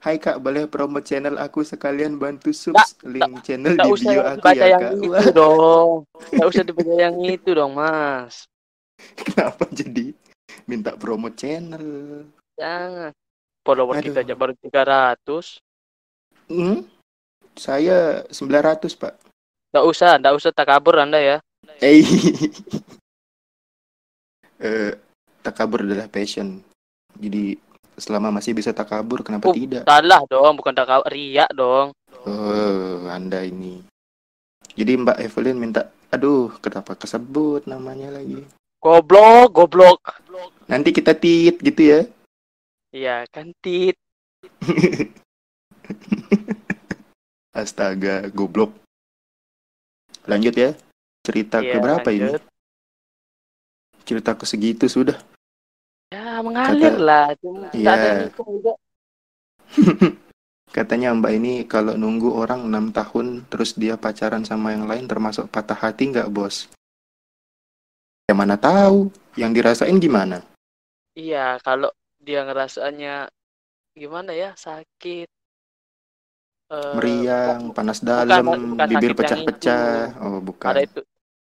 Hai 0.04 0.20
Kak, 0.20 0.37
boleh 0.37 0.68
promote 0.68 1.08
channel 1.08 1.40
aku 1.40 1.64
sekalian 1.64 2.20
bantu 2.20 2.52
subs 2.52 2.92
link 3.08 3.40
channel 3.40 3.73
Nggak 3.73 3.88
di 3.88 3.92
usah 3.96 4.12
bio 4.12 4.23
aku 4.37 4.46
ya 4.52 4.66
yang 4.76 4.82
Kak. 4.84 4.92
itu 5.00 5.30
dong. 5.32 5.90
Nggak 6.28 6.49
usah 6.52 6.62
dibaca 6.68 6.92
yang 6.92 7.16
itu 7.25 7.50
dong, 7.56 7.73
Mas. 7.73 8.44
kenapa 9.25 9.64
jadi 9.73 10.12
minta 10.68 10.92
promote 10.92 11.40
channel? 11.40 11.88
Jangan. 12.61 13.16
Follower 13.64 13.96
Aduh. 13.96 14.04
kita 14.12 14.20
aja 14.28 14.34
baru 14.37 14.52
300. 14.61 15.56
Hmm? 16.52 16.84
Saya 17.56 18.28
900, 18.28 19.00
Pak. 19.00 19.16
Nggak 19.73 19.87
usah, 19.88 20.20
nggak 20.20 20.37
usah 20.37 20.52
takabur 20.52 21.00
Anda 21.00 21.16
ya. 21.16 21.37
Eh, 21.80 22.04
eh 24.61 24.92
takabur 25.40 25.80
adalah 25.80 26.12
passion. 26.12 26.61
Jadi 27.16 27.56
selama 27.96 28.30
masih 28.34 28.54
bisa 28.54 28.74
takabur, 28.74 29.22
kenapa 29.22 29.50
Oh. 29.50 29.54
tidak? 29.54 29.86
Salah 29.86 30.22
dong, 30.26 30.58
bukan 30.58 30.74
takabur. 30.74 31.06
Riak 31.08 31.50
dong. 31.54 31.92
Oh, 32.24 33.06
Anda 33.08 33.44
ini. 33.44 33.84
Jadi 34.74 34.92
Mbak 34.98 35.18
Evelyn 35.22 35.58
minta, 35.60 35.86
aduh, 36.10 36.50
kenapa 36.58 36.98
kesebut 36.98 37.68
namanya 37.70 38.10
lagi? 38.10 38.42
Goblok, 38.82 39.54
goblok. 39.54 40.00
Nanti 40.66 40.90
kita 40.90 41.14
tit 41.14 41.56
gitu 41.60 41.82
ya. 41.82 42.00
Iya, 42.90 43.24
kan 43.30 43.54
tit. 43.62 43.96
Astaga, 47.54 48.26
goblok. 48.34 48.74
Lanjut 50.26 50.54
ya. 50.56 50.74
Cerita 51.24 51.62
ke 51.62 51.70
Iya, 51.70 51.80
berapa 51.80 52.08
ini? 52.10 52.36
Cerita 54.04 54.36
ke 54.36 54.44
segitu 54.44 54.84
sudah. 54.90 55.16
Mengalir 56.44 56.92
Kata- 56.92 57.04
lah. 57.08 57.26
Cuma 57.40 57.72
nggak 57.72 57.94
ada 57.96 58.10
juga. 58.28 58.72
Katanya 60.74 61.14
Mbak 61.14 61.32
ini 61.38 61.52
kalau 61.70 61.94
nunggu 61.94 62.34
orang 62.34 62.66
6 62.66 62.90
tahun 62.90 63.46
terus 63.46 63.78
dia 63.78 63.94
pacaran 63.94 64.42
sama 64.42 64.74
yang 64.74 64.90
lain 64.90 65.06
termasuk 65.06 65.46
patah 65.46 65.78
hati 65.78 66.10
nggak 66.10 66.28
bos? 66.34 66.66
Ya 68.26 68.34
mana 68.34 68.58
tahu, 68.58 69.12
yang 69.38 69.54
dirasain 69.54 69.94
gimana? 70.02 70.42
Iya, 71.14 71.62
kalau 71.62 71.94
dia 72.18 72.42
ngerasanya 72.42 73.30
gimana 73.94 74.34
ya, 74.34 74.50
sakit. 74.58 75.28
Eh, 76.72 76.92
Meriang, 76.96 77.70
panas 77.70 78.00
bukan, 78.02 78.08
dalam, 78.26 78.44
bukan 78.74 78.88
bibir 78.90 79.12
sakit 79.14 79.30
yang 79.30 79.46
pecah-pecah. 79.46 79.94
Oh, 80.24 80.38
Ada 80.40 80.42
bukan. 80.42 80.74
itu. 80.82 81.00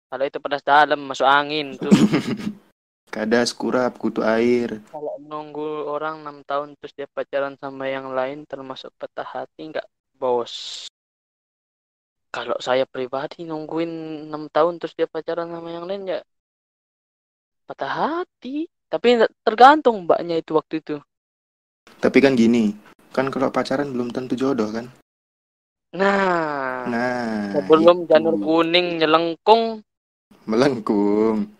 Kalau 0.06 0.24
itu 0.28 0.38
pedas 0.38 0.62
dalam 0.62 1.00
masuk 1.02 1.26
angin 1.26 1.74
tuh. 1.74 1.90
Kadas, 3.10 3.54
kurap, 3.56 3.96
kutu 3.96 4.20
air. 4.20 4.82
Kalau 4.92 5.16
nunggu 5.22 5.88
orang 5.88 6.20
enam 6.26 6.42
tahun 6.44 6.76
terus 6.76 6.92
dia 6.92 7.08
pacaran 7.08 7.56
sama 7.56 7.88
yang 7.88 8.12
lain 8.12 8.44
termasuk 8.44 8.92
patah 8.98 9.24
hati 9.24 9.72
nggak, 9.72 9.86
bos? 10.18 10.86
Kalau 12.34 12.58
saya 12.60 12.84
pribadi 12.84 13.48
nungguin 13.48 14.26
enam 14.28 14.52
tahun 14.52 14.76
terus 14.76 14.92
dia 14.92 15.08
pacaran 15.08 15.48
sama 15.48 15.68
yang 15.72 15.88
lain 15.88 16.04
ya 16.04 16.20
patah 17.64 17.88
hati. 17.88 18.68
Tapi 18.86 19.18
tergantung 19.42 20.06
mbaknya 20.06 20.38
itu 20.38 20.54
waktu 20.54 20.78
itu. 20.78 20.96
Tapi 21.98 22.18
kan 22.22 22.38
gini, 22.38 22.70
kan 23.10 23.26
kalau 23.34 23.50
pacaran 23.50 23.90
belum 23.90 24.14
tentu 24.14 24.38
jodoh 24.38 24.70
kan? 24.70 24.86
Nah, 25.96 26.86
Nah, 26.86 27.50
sebelum 27.56 28.04
itu. 28.04 28.10
janur 28.14 28.38
kuning 28.38 29.00
nyelengkung, 29.02 29.82
melengkung. 30.46 31.55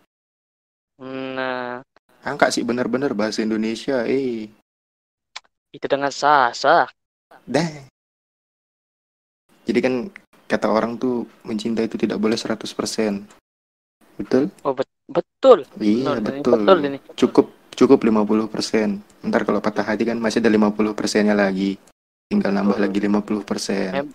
Nah 1.01 1.81
Angka 2.27 2.51
sih 2.51 2.67
bener-bener 2.67 3.15
bahasa 3.15 3.39
Indonesia, 3.47 4.03
eh. 4.03 4.51
itu 5.71 5.87
dengan 5.87 6.11
sasa. 6.11 6.91
Dah. 7.47 7.69
Jadi 9.63 9.79
kan 9.79 9.95
kata 10.51 10.67
orang 10.67 10.99
tuh 10.99 11.27
mencinta 11.47 11.87
itu 11.87 11.95
tidak 11.95 12.19
boleh 12.19 12.35
100%. 12.35 13.23
Betul? 14.19 14.51
Oh 14.67 14.75
bet- 14.75 14.91
betul. 15.07 15.63
Iya, 15.79 16.19
ini 16.19 16.25
betul. 16.25 16.67
betul 16.67 16.79
ini. 16.83 16.99
Cukup 17.15 17.47
cukup 17.77 17.99
50%. 18.03 18.99
Ntar 19.23 19.47
kalau 19.47 19.63
patah 19.63 19.87
hati 19.87 20.03
kan 20.03 20.19
masih 20.19 20.43
ada 20.43 20.51
50%-nya 20.51 21.37
lagi. 21.37 21.79
Tinggal 22.27 22.51
nambah 22.51 22.83
Betul. 22.83 22.85
lagi 22.91 22.99
50%. 23.07 23.93
Em- 23.95 24.15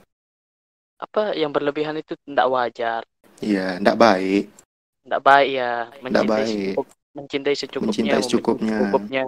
Apa 1.01 1.33
yang 1.33 1.49
berlebihan 1.49 1.97
itu 1.97 2.13
tidak 2.27 2.45
wajar, 2.51 3.01
Iya, 3.41 3.81
ndak 3.81 3.97
baik. 3.97 4.53
Tidak 5.01 5.21
baik 5.21 5.49
ya. 5.51 5.71
Mencintai 5.99 6.27
baik. 6.27 6.47
secukup, 6.47 6.87
mencintai 7.11 7.55
secukupnya, 7.55 7.87
Mencintai 7.87 8.13
membenci 8.13 8.29
secukupnya. 8.29 8.77
secukupnya. 8.77 9.23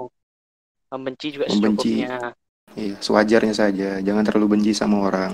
membenci 0.93 1.27
juga 1.33 1.45
Membenci. 1.49 1.91
secukupnya. 1.97 2.17
Iya, 2.73 2.95
sewajarnya 2.99 3.53
saja. 3.53 3.89
Jangan 3.99 4.23
terlalu 4.25 4.47
benci 4.57 4.71
sama 4.73 4.97
orang. 5.03 5.31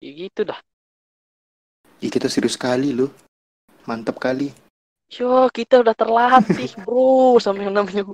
Ya 0.00 0.10
gitu 0.10 0.44
dah. 0.44 0.60
Ih, 2.00 2.10
kita 2.10 2.26
serius 2.26 2.56
sekali 2.56 2.92
loh. 2.92 3.12
Mantap 3.84 4.16
kali. 4.18 4.50
Yo, 5.08 5.48
kita 5.52 5.84
udah 5.84 5.92
terlatih, 5.92 6.72
bro, 6.88 7.36
sama 7.38 7.68
yang 7.68 7.76
namanya 7.76 8.08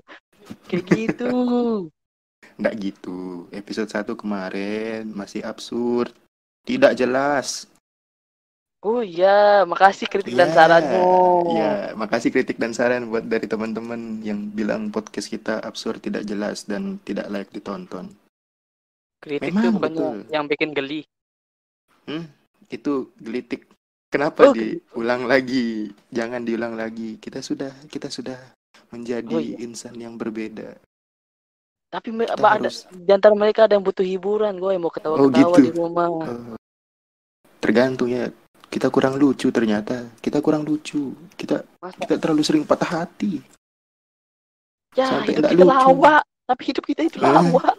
kayak 0.66 0.84
gitu. 0.90 1.30
Nggak 2.58 2.74
gitu. 2.82 3.46
Episode 3.54 3.90
1 3.90 4.18
kemarin 4.18 5.06
masih 5.14 5.46
absurd. 5.46 6.10
Tidak 6.66 6.92
jelas. 6.98 7.70
Oh 8.78 9.02
iya, 9.02 9.66
makasih 9.66 10.06
kritik 10.06 10.38
dan 10.38 10.50
Iya, 10.50 10.54
sarannya. 10.54 11.02
Iya, 11.50 11.70
makasih 11.98 12.30
kritik 12.30 12.62
dan 12.62 12.70
saran 12.70 13.10
buat 13.10 13.26
dari 13.26 13.50
teman-teman 13.50 14.22
yang 14.22 14.54
bilang 14.54 14.94
podcast 14.94 15.26
kita 15.26 15.58
absurd, 15.58 15.98
tidak 15.98 16.22
jelas 16.22 16.62
dan 16.62 17.02
tidak 17.02 17.26
layak 17.26 17.50
ditonton. 17.50 18.14
Kritik 19.18 19.50
Memang 19.50 19.74
bukannya 19.74 19.82
betul. 19.82 20.16
yang 20.30 20.44
bikin 20.46 20.70
geli. 20.72 21.02
Hmm? 22.06 22.24
itu 22.68 23.08
gelitik. 23.16 23.64
Kenapa 24.08 24.48
Oh, 24.48 24.52
diulang 24.52 25.24
lagi? 25.24 25.88
Jangan 26.08 26.44
diulang 26.44 26.76
lagi. 26.76 27.16
Kita 27.16 27.40
sudah 27.40 27.72
kita 27.88 28.08
sudah 28.08 28.36
menjadi 28.92 29.32
Oh, 29.32 29.40
iya. 29.40 29.56
insan 29.58 29.96
yang 29.96 30.14
berbeda. 30.14 30.76
Tapi 31.88 32.12
Kita 32.12 32.36
apa 32.36 32.48
ada 32.54 32.68
harus- 32.68 32.84
di 32.86 33.08
antara 33.08 33.32
mereka 33.32 33.64
ada 33.64 33.72
yang 33.72 33.84
butuh 33.84 34.04
hiburan, 34.04 34.52
gue 34.54 34.76
mau 34.76 34.92
ketawa-ketawa 34.92 35.48
Oh, 35.48 35.56
gitu. 35.56 35.64
di 35.64 35.72
rumah. 35.72 36.08
Eh, 36.28 36.60
tergantung 37.58 38.12
ya. 38.12 38.28
Kita 38.68 38.92
kurang 38.92 39.16
lucu 39.16 39.48
ternyata. 39.48 40.04
Kita 40.20 40.44
kurang 40.44 40.62
lucu. 40.62 41.16
Kita 41.34 41.64
Masa 41.80 41.96
kita 41.98 42.14
terlalu 42.16 42.42
sering 42.44 42.64
patah 42.64 43.02
hati. 43.02 43.40
ya 44.92 45.04
sampai 45.08 45.36
hidup 45.36 45.48
kita 45.48 45.64
lucu. 45.64 45.72
lawak, 45.72 46.22
tapi 46.44 46.62
hidup 46.64 46.84
kita 46.84 47.00
itu 47.06 47.16
Eh. 47.18 47.24
lawak. 47.24 47.76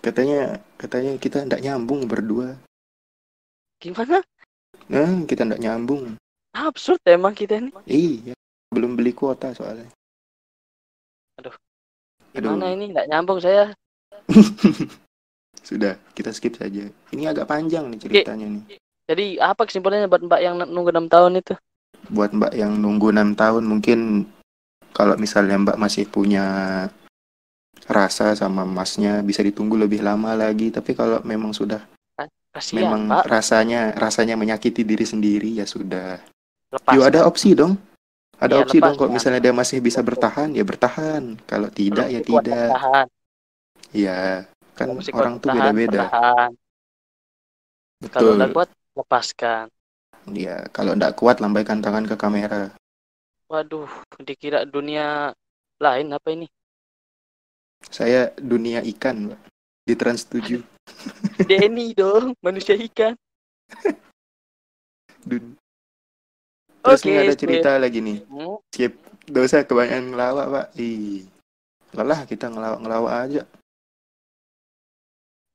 Katanya 0.00 0.40
katanya 0.76 1.12
kita 1.16 1.44
ndak 1.44 1.60
nyambung 1.60 2.04
berdua. 2.04 2.56
Gimana? 3.80 4.20
Nah, 4.86 5.24
kita 5.24 5.44
ndak 5.44 5.60
nyambung. 5.60 6.16
Absurd 6.52 7.00
emang 7.04 7.32
kita 7.32 7.56
ini. 7.56 7.72
Iya, 7.84 8.32
belum 8.70 8.94
beli 8.94 9.12
kuota 9.12 9.50
soalnya. 9.52 9.88
Aduh. 11.40 11.56
Aduh. 12.36 12.52
Gimana 12.52 12.72
ini? 12.72 12.92
Nggak 12.92 13.08
nyambung 13.10 13.40
saya. 13.40 13.72
Sudah, 15.64 15.96
kita 16.12 16.30
skip 16.30 16.54
saja. 16.54 16.84
Ini 17.10 17.32
agak 17.32 17.48
panjang 17.48 17.88
nih 17.88 17.98
ceritanya 17.98 18.46
nih. 18.60 18.64
Jadi 19.04 19.36
apa 19.36 19.68
kesimpulannya 19.68 20.08
buat 20.08 20.22
Mbak 20.24 20.40
yang 20.40 20.54
nunggu 20.64 20.90
6 20.92 21.12
tahun 21.12 21.32
itu? 21.40 21.54
Buat 22.08 22.32
Mbak 22.32 22.52
yang 22.56 22.72
nunggu 22.80 23.12
6 23.12 23.36
tahun 23.36 23.62
mungkin 23.68 23.98
kalau 24.96 25.14
misalnya 25.20 25.60
Mbak 25.60 25.76
masih 25.76 26.08
punya 26.08 26.44
rasa 27.84 28.32
sama 28.32 28.64
masnya 28.64 29.20
bisa 29.20 29.44
ditunggu 29.44 29.76
lebih 29.76 30.00
lama 30.00 30.32
lagi. 30.32 30.72
Tapi 30.72 30.96
kalau 30.96 31.20
memang 31.20 31.52
sudah 31.52 31.84
Kasihan, 32.54 32.86
memang 32.86 33.02
Pak. 33.10 33.26
rasanya 33.28 33.92
rasanya 33.98 34.38
menyakiti 34.38 34.86
diri 34.86 35.04
sendiri 35.04 35.58
ya 35.58 35.66
sudah. 35.66 36.22
Lepas. 36.72 36.92
Yuk 36.94 37.04
ada 37.04 37.26
opsi 37.28 37.52
dong. 37.52 37.76
Ada 38.38 38.56
Iya, 38.56 38.62
opsi 38.66 38.76
dong 38.78 38.94
lepas, 38.94 38.98
kalau 39.02 39.10
Pak. 39.10 39.16
misalnya 39.20 39.40
dia 39.42 39.54
masih 39.54 39.78
bisa 39.84 40.00
bertahan 40.00 40.48
ya 40.54 40.64
bertahan. 40.64 41.22
Kalau 41.44 41.68
tidak 41.68 42.06
ya 42.08 42.20
tidak. 42.22 42.68
Ya, 43.94 44.48
kan 44.74 44.86
Kalau 44.90 45.18
orang 45.18 45.34
tuh 45.38 45.48
beda-beda. 45.54 46.08
Kalau 46.10 46.50
Betul. 48.02 48.32
nggak 48.38 48.50
kuat, 48.54 48.70
lepaskan. 48.94 49.66
Ya, 50.32 50.64
kalau 50.72 50.96
ndak 50.96 51.18
kuat 51.20 51.42
lambaikan 51.42 51.84
tangan 51.84 52.08
ke 52.08 52.16
kamera. 52.16 52.72
Waduh, 53.50 53.90
dikira 54.24 54.64
dunia 54.64 55.36
lain 55.82 56.08
apa 56.16 56.32
ini? 56.32 56.48
Saya 57.92 58.32
dunia 58.40 58.80
ikan, 58.80 59.28
Mbak. 59.28 59.40
Di 59.84 59.94
Trans 60.00 60.24
7. 60.24 60.64
Denny 61.50 61.92
dong, 61.92 62.32
manusia 62.40 62.72
ikan. 62.78 63.12
Dun- 65.28 65.60
Terus 66.84 67.00
nih 67.04 67.16
ada 67.20 67.34
cerita 67.36 67.70
lagi 67.76 68.00
nih. 68.00 68.18
Skip. 68.72 68.92
Dosa 69.24 69.64
kebanyakan 69.64 70.04
ngelawak, 70.12 70.46
Pak. 70.48 70.66
Ih. 70.80 71.24
Lelah 71.96 72.20
kita 72.28 72.48
ngelawak-ngelawak 72.48 73.12
aja. 73.28 73.42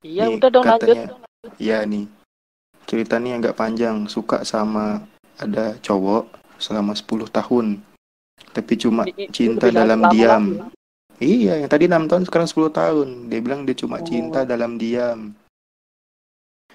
Iya, 0.01 0.25
Nih, 0.31 0.39
udah 0.39 0.49
dong 0.49 0.63
lanjut. 0.65 0.95
katanya, 0.95 1.05
Iya 1.59 1.77
nih. 1.85 2.05
Cerita 2.89 3.21
nih 3.21 3.37
agak 3.37 3.53
panjang. 3.53 4.09
Suka 4.09 4.41
sama 4.41 5.05
ada 5.37 5.77
cowok 5.79 6.25
selama 6.57 6.97
10 6.97 7.29
tahun. 7.29 7.79
Tapi 8.49 8.73
cuma 8.75 9.05
Ini- 9.05 9.13
ini 9.15 9.25
cinta 9.29 9.69
dalam 9.69 10.09
diam. 10.09 10.45
lagi. 10.57 10.73
Iya, 11.19 11.61
yang 11.61 11.69
tadi 11.69 11.85
6 11.85 12.07
tahun 12.09 12.23
sekarang 12.25 12.47
10 12.49 12.71
tahun. 12.71 13.29
Dia 13.29 13.39
bilang 13.39 13.61
dia 13.61 13.75
cuma 13.77 13.99
Oh. 13.99 14.03
cinta 14.03 14.41
dalam 14.41 14.79
diam. 14.79 15.35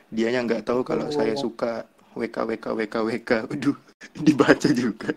Dianya 0.06 0.46
nggak 0.46 0.62
tahu 0.62 0.86
kalau 0.86 1.10
Oh. 1.10 1.12
saya 1.12 1.34
suka 1.34 1.82
WK 2.14 2.46
WK 2.46 2.64
WK 2.78 2.94
WK. 3.02 3.30
Aduh, 3.50 3.74
dibaca 4.22 4.68
juga. 4.70 5.10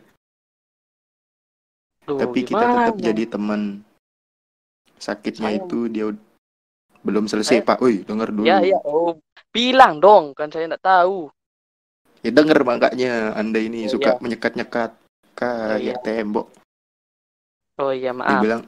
Duh, 2.08 2.18
Tapi 2.18 2.40
kita 2.42 2.64
tetap 2.64 2.96
gimana? 2.96 3.06
jadi 3.06 3.24
teman. 3.28 3.62
Sakitnya 4.98 5.52
Saya- 5.54 5.60
itu 5.62 5.80
dia 5.92 6.08
belum 7.04 7.28
selesai, 7.28 7.62
Saya- 7.62 7.68
Pak. 7.68 7.78
Woi, 7.84 8.02
denger 8.02 8.32
dulu. 8.34 8.48
Ya, 8.48 8.64
ya. 8.64 8.80
Oh, 8.82 9.20
bilang 9.58 9.98
dong, 9.98 10.38
kan 10.38 10.54
saya 10.54 10.70
nggak 10.70 10.86
tahu. 10.86 11.34
Ya 12.22 12.30
denger 12.34 12.60
makanya 12.62 13.34
Anda 13.34 13.58
ini 13.58 13.90
Oh, 13.90 13.98
suka 13.98 14.18
iya. 14.18 14.22
menyekat-nyekat 14.22 14.92
kayak 15.34 15.82
iya. 15.82 15.96
tembok. 16.06 16.48
Oh 17.78 17.90
iya, 17.94 18.10
Dia 18.14 18.18
maaf. 18.18 18.42
bilang 18.42 18.62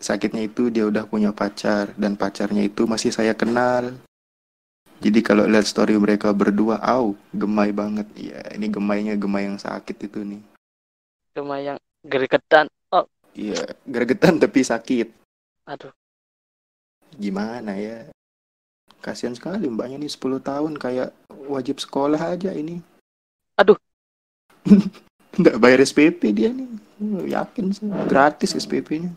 sakitnya 0.00 0.42
itu 0.44 0.68
dia 0.68 0.84
udah 0.88 1.04
punya 1.08 1.32
pacar 1.32 1.92
dan 1.96 2.16
pacarnya 2.16 2.64
itu 2.64 2.84
masih 2.84 3.12
saya 3.12 3.32
kenal. 3.36 3.96
Jadi 5.04 5.20
kalau 5.20 5.44
lihat 5.44 5.68
story 5.68 6.00
mereka 6.00 6.32
berdua, 6.32 6.80
au, 6.80 7.12
gemai 7.36 7.76
banget. 7.76 8.08
Iya, 8.16 8.40
ini 8.56 8.72
gemainya 8.72 9.14
gemai 9.20 9.44
yang 9.52 9.60
sakit 9.60 9.96
itu 10.00 10.24
nih. 10.24 10.40
Cuma 11.36 11.60
yang 11.60 11.76
gregetan. 12.00 12.72
Oh, 12.88 13.04
Iya, 13.36 13.68
gregetan 13.84 14.40
tapi 14.40 14.64
sakit. 14.64 15.08
aduh. 15.68 15.92
Gimana 17.20 17.76
ya? 17.76 18.08
Kasihan 19.00 19.36
sekali 19.36 19.68
mbaknya 19.68 20.00
nih 20.00 20.08
10 20.08 20.40
tahun 20.40 20.80
kayak 20.80 21.12
wajib 21.44 21.76
sekolah 21.76 22.16
aja 22.16 22.50
ini. 22.56 22.80
Aduh. 23.60 23.76
Nggak 25.40 25.56
bayar 25.60 25.80
SPP 25.84 26.32
dia 26.32 26.48
nih. 26.54 26.68
Yakin 27.28 27.74
sih, 27.74 27.84
gratis 28.08 28.54
SPP-nya. 28.56 29.12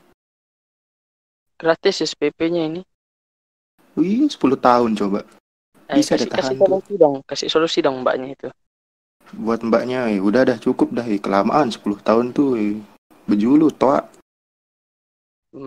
Gratis 1.55 2.03
SPP-nya 2.03 2.67
ini. 2.67 2.81
Wih, 3.95 4.27
10 4.27 4.59
tahun 4.59 4.97
coba. 4.97 5.23
Eh, 5.87 6.01
Bisa 6.01 6.19
kasih, 6.19 6.25
deh 6.25 6.29
kasih 6.29 6.41
tahan 6.41 6.53
tuh. 6.57 6.65
solusi 6.67 6.93
dong, 6.99 7.15
kasih 7.23 7.47
solusi 7.47 7.79
dong 7.79 7.95
mbaknya 8.03 8.27
itu. 8.33 8.49
Buat 9.39 9.63
mbaknya, 9.63 10.09
ya 10.11 10.19
udah 10.19 10.41
dah 10.51 10.57
cukup 10.59 10.91
dah. 10.91 11.05
eh, 11.07 11.21
Kelamaan 11.21 11.71
10 11.71 12.01
tahun 12.03 12.35
tuh. 12.35 12.59
eh. 12.59 12.75
Bejulu, 13.23 13.71
toa. 13.71 14.03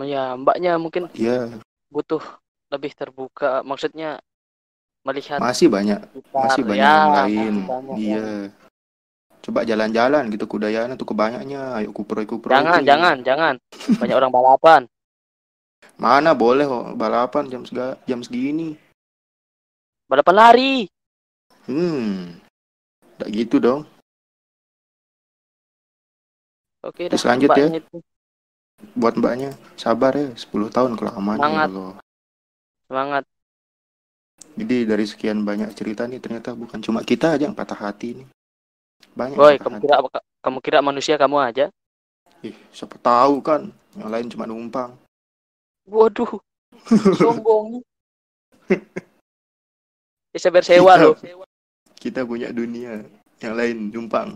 Ya, 0.05 0.35
mbaknya 0.37 0.77
mungkin 0.77 1.09
Iya, 1.17 1.57
butuh 1.89 2.21
lebih 2.71 2.91
terbuka. 2.95 3.61
Maksudnya 3.61 4.17
melihat 5.03 5.37
masih 5.37 5.67
banyak. 5.67 5.99
sekitar. 5.99 6.41
Masih 6.47 6.63
banyak 6.63 6.79
ya, 6.79 6.95
yang 6.95 7.11
lain. 7.13 7.53
banyak 7.67 7.95
Iya. 7.99 8.15
yang- 8.17 8.51
Coba 9.41 9.65
jalan-jalan 9.65 10.29
gitu 10.29 10.45
kudayana 10.45 10.93
tuh 10.93 11.09
kebanyaknya. 11.09 11.73
Ayo 11.81 11.89
kupro-kupro. 11.89 12.53
Jangan, 12.53 12.85
jangan, 12.85 13.15
jangan. 13.25 13.53
Banyak 13.97 14.13
orang 14.15 14.29
balapan. 14.31 14.81
Mana 15.97 16.37
boleh 16.37 16.69
kok 16.69 16.93
balapan 16.93 17.49
jam 17.49 17.65
sega, 17.65 17.97
jam 18.05 18.21
segini. 18.21 18.77
Balapan 20.05 20.35
lari. 20.37 20.73
Hmm. 21.65 22.37
Tak 23.17 23.33
gitu 23.33 23.57
dong. 23.57 23.81
Oke, 26.85 27.09
Terus 27.09 27.21
dah, 27.21 27.29
lanjut 27.33 27.49
ya. 27.53 27.65
itu. 27.77 27.97
Buat 28.93 29.13
mbaknya 29.17 29.53
sabar 29.73 30.13
ya 30.13 30.33
10 30.33 30.69
tahun 30.69 30.97
kelamaan 30.97 31.37
ya. 31.37 31.65
Allah. 31.65 31.91
Semangat. 32.91 33.23
Jadi 34.59 34.83
dari 34.83 35.07
sekian 35.07 35.47
banyak 35.47 35.71
cerita 35.71 36.03
nih 36.03 36.19
ternyata 36.19 36.51
bukan 36.51 36.83
cuma 36.83 36.99
kita 37.07 37.39
aja 37.39 37.47
yang 37.47 37.55
patah 37.55 37.79
hati 37.79 38.19
nih. 38.19 38.27
Banyak 39.15 39.39
Boy, 39.39 39.55
patah 39.55 39.63
kamu 39.63 39.75
hati. 39.79 39.83
kira? 39.87 39.97
Kamu 40.43 40.57
kira 40.59 40.79
manusia 40.83 41.15
kamu 41.15 41.39
aja? 41.39 41.65
Ih, 42.43 42.51
siapa 42.75 42.99
tahu 42.99 43.39
kan 43.39 43.71
yang 43.95 44.11
lain 44.11 44.27
cuma 44.27 44.43
numpang. 44.43 44.91
Waduh. 45.87 46.35
Sombong. 47.15 47.79
Bisa 50.35 50.51
bersewa 50.51 50.99
Kita- 50.99 51.03
loh. 51.07 51.15
Kita 51.95 52.27
punya 52.27 52.51
dunia, 52.51 53.07
yang 53.39 53.55
lain 53.55 53.87
numpang. 53.87 54.35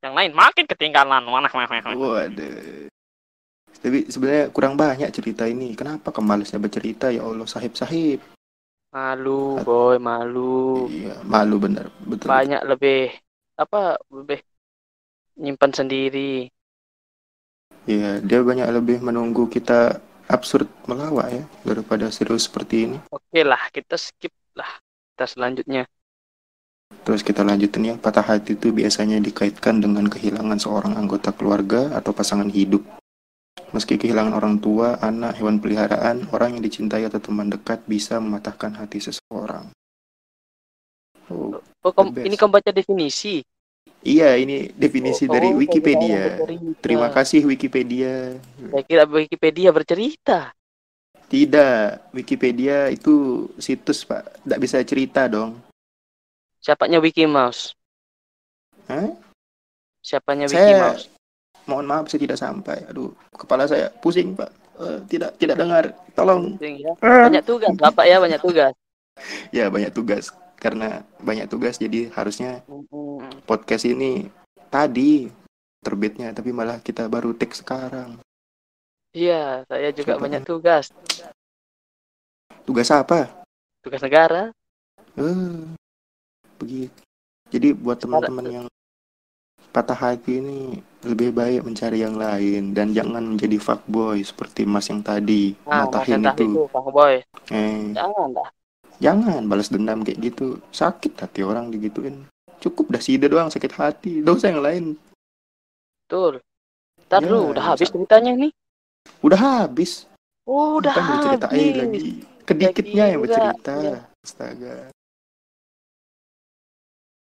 Yang 0.00 0.14
lain 0.16 0.32
makin 0.32 0.64
ketinggalan. 0.64 1.20
Mana, 1.28 1.52
mana, 1.52 1.68
mana. 1.68 1.92
Waduh. 2.00 2.88
Tapi 3.78 4.10
sebenarnya 4.10 4.52
kurang 4.52 4.74
banyak 4.76 5.08
cerita 5.14 5.48
ini. 5.48 5.72
Kenapa 5.72 6.12
kemalasnya 6.12 6.60
bercerita 6.60 7.08
ya 7.08 7.24
Allah 7.24 7.48
sahib-sahib? 7.48 8.20
Malu, 8.92 9.56
boy, 9.64 9.96
malu. 9.96 10.84
Iya, 10.92 11.24
malu 11.24 11.56
bener. 11.56 11.88
Betul. 12.04 12.28
Banyak 12.28 12.62
lebih 12.68 13.08
apa? 13.56 13.96
Lebih 14.12 14.44
nyimpan 15.40 15.72
sendiri. 15.72 16.52
Iya, 17.88 18.20
dia 18.20 18.40
banyak 18.44 18.68
lebih 18.68 19.02
menunggu 19.02 19.48
kita 19.48 19.98
absurd 20.30 20.70
melawak 20.86 21.28
ya 21.34 21.44
daripada 21.66 22.06
serius 22.14 22.46
seperti 22.46 22.86
ini. 22.86 22.98
Oke 23.10 23.42
lah, 23.42 23.58
kita 23.74 23.98
skip 23.98 24.30
lah. 24.54 24.68
Kita 25.12 25.24
selanjutnya. 25.26 25.88
Terus 27.02 27.26
kita 27.26 27.42
lanjutin 27.42 27.88
ya, 27.88 27.94
patah 27.98 28.22
hati 28.22 28.54
itu 28.54 28.70
biasanya 28.70 29.18
dikaitkan 29.18 29.82
dengan 29.82 30.06
kehilangan 30.06 30.60
seorang 30.60 30.94
anggota 30.94 31.34
keluarga 31.34 31.90
atau 31.96 32.14
pasangan 32.14 32.46
hidup. 32.52 32.84
Meski 33.72 33.96
kehilangan 33.96 34.36
orang 34.36 34.60
tua, 34.60 35.00
anak, 35.00 35.40
hewan 35.40 35.56
peliharaan, 35.56 36.28
orang 36.28 36.56
yang 36.56 36.62
dicintai 36.64 37.08
atau 37.08 37.20
teman 37.20 37.48
dekat 37.48 37.80
bisa 37.88 38.20
mematahkan 38.20 38.76
hati 38.76 39.00
seseorang. 39.00 39.72
Oh, 41.32 41.56
Oh, 41.82 41.90
best. 42.12 42.28
ini 42.28 42.36
kamu 42.36 42.62
baca 42.62 42.70
definisi. 42.70 43.42
iya 44.04 44.38
ini 44.38 44.70
definisi 44.76 45.24
Oh, 45.26 45.32
dari 45.34 45.50
oh, 45.50 45.58
Wikipedia. 45.58 46.38
Terima 46.78 47.08
kasih 47.10 47.42
Wikipedia. 47.42 48.38
Saya 48.70 48.84
kira 48.84 49.02
Wikipedia 49.08 49.72
bercerita. 49.74 50.52
Tidak, 51.26 52.12
Wikipedia 52.12 52.92
itu 52.92 53.48
situs, 53.56 54.04
Pak. 54.04 54.44
Tidak 54.44 54.58
bisa 54.60 54.76
cerita 54.84 55.24
dong. 55.26 55.56
Siapanya 56.60 57.00
Wiki 57.00 57.24
Mouse? 57.24 57.72
Hah? 58.86 59.16
Siapanya 60.04 60.44
Wiki 60.46 60.60
Saya 60.60 60.76
Mouse? 60.92 61.08
Mohon 61.66 61.86
maaf 61.86 62.08
saya 62.10 62.24
tidak 62.24 62.38
sampai. 62.40 62.84
Aduh, 62.90 63.14
kepala 63.34 63.66
saya 63.66 63.90
pusing, 64.02 64.34
Pak. 64.34 64.50
Eh, 64.82 64.98
tidak 65.06 65.36
tidak 65.38 65.56
dengar. 65.58 65.84
Tolong. 66.16 66.56
Pusing 66.56 66.76
ya. 66.82 66.92
Banyak 66.98 67.44
tugas, 67.44 67.72
Bapak 67.78 68.04
ya, 68.08 68.16
banyak 68.18 68.40
tugas. 68.40 68.74
Ya, 69.52 69.68
banyak 69.68 69.92
tugas. 69.92 70.32
Karena 70.56 71.04
banyak 71.20 71.44
tugas 71.46 71.76
jadi 71.76 72.08
harusnya 72.16 72.64
podcast 73.44 73.84
ini 73.84 74.32
tadi 74.72 75.28
terbitnya 75.84 76.32
tapi 76.32 76.54
malah 76.54 76.80
kita 76.80 77.10
baru 77.12 77.36
take 77.36 77.52
sekarang. 77.52 78.22
Iya, 79.12 79.68
saya 79.68 79.92
juga 79.92 80.16
banyak 80.16 80.48
tugas. 80.48 80.88
Tugas 82.64 82.88
apa? 82.88 83.44
Tugas 83.84 84.00
negara. 84.00 84.48
Eh, 85.18 85.66
begitu. 86.56 86.96
Jadi 87.52 87.76
buat 87.76 88.00
teman-teman 88.00 88.46
yang 88.48 88.66
patah 89.72 89.96
hati 89.96 90.38
ini 90.38 90.60
lebih 91.02 91.32
baik 91.32 91.64
mencari 91.64 92.04
yang 92.04 92.14
lain 92.14 92.76
dan 92.76 92.92
jangan 92.92 93.24
menjadi 93.24 93.56
fuckboy 93.56 94.20
seperti 94.20 94.68
Mas 94.68 94.86
yang 94.92 95.00
tadi 95.00 95.56
Nah, 95.64 95.88
matahin 95.88 96.20
Mas 96.20 96.36
itu. 96.36 96.44
itu, 96.44 96.62
Kang 96.68 96.88
Boy. 96.92 97.14
Eh, 97.48 97.96
Jangan 97.96 98.28
dah. 98.36 98.48
jangan 99.00 99.40
balas 99.48 99.72
dendam 99.72 100.04
kayak 100.04 100.20
gitu. 100.20 100.60
Sakit 100.70 101.16
hati 101.18 101.40
orang 101.42 101.72
digituin. 101.72 102.28
Cukup 102.62 102.92
dah 102.94 103.02
sida 103.02 103.26
doang 103.26 103.50
sakit 103.50 103.72
hati. 103.74 104.22
Dosa 104.22 104.52
yang 104.52 104.62
lain. 104.62 104.84
Betul. 106.06 106.38
Ntar 107.08 107.18
Ya, 107.18 107.26
dulu, 107.26 107.50
udah 107.50 107.64
habis 107.74 107.88
ceritanya 107.90 108.32
nih. 108.38 108.52
Udah 109.24 109.40
habis. 109.40 110.06
Oh, 110.46 110.78
udah 110.78 110.94
Bukan 110.94 111.40
habis. 111.42 111.74
lagi. 111.74 112.00
Kedikitnya 112.46 113.04
yang 113.10 113.20
bercerita. 113.24 113.74
juga, 113.74 113.98
Astaga. 114.22 114.76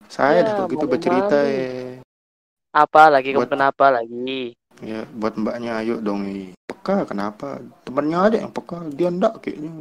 Saya 0.10 0.42
Ya, 0.42 0.44
dah 0.44 0.54
kalau 0.58 0.68
gitu 0.74 0.86
bercerita 0.90 1.38
ya. 1.46 1.89
Apa 2.70 3.10
lagi? 3.10 3.34
Buat- 3.34 3.50
kenapa 3.50 3.90
lagi? 3.90 4.54
Ya, 4.80 5.04
buat 5.12 5.36
mbaknya 5.36 5.82
ayo 5.82 6.00
dong. 6.00 6.24
Peka 6.70 7.04
kenapa? 7.10 7.60
Temennya 7.84 8.30
aja 8.30 8.38
yang 8.46 8.54
peka. 8.54 8.86
Dia 8.94 9.10
ndak 9.12 9.44
kayaknya. 9.44 9.72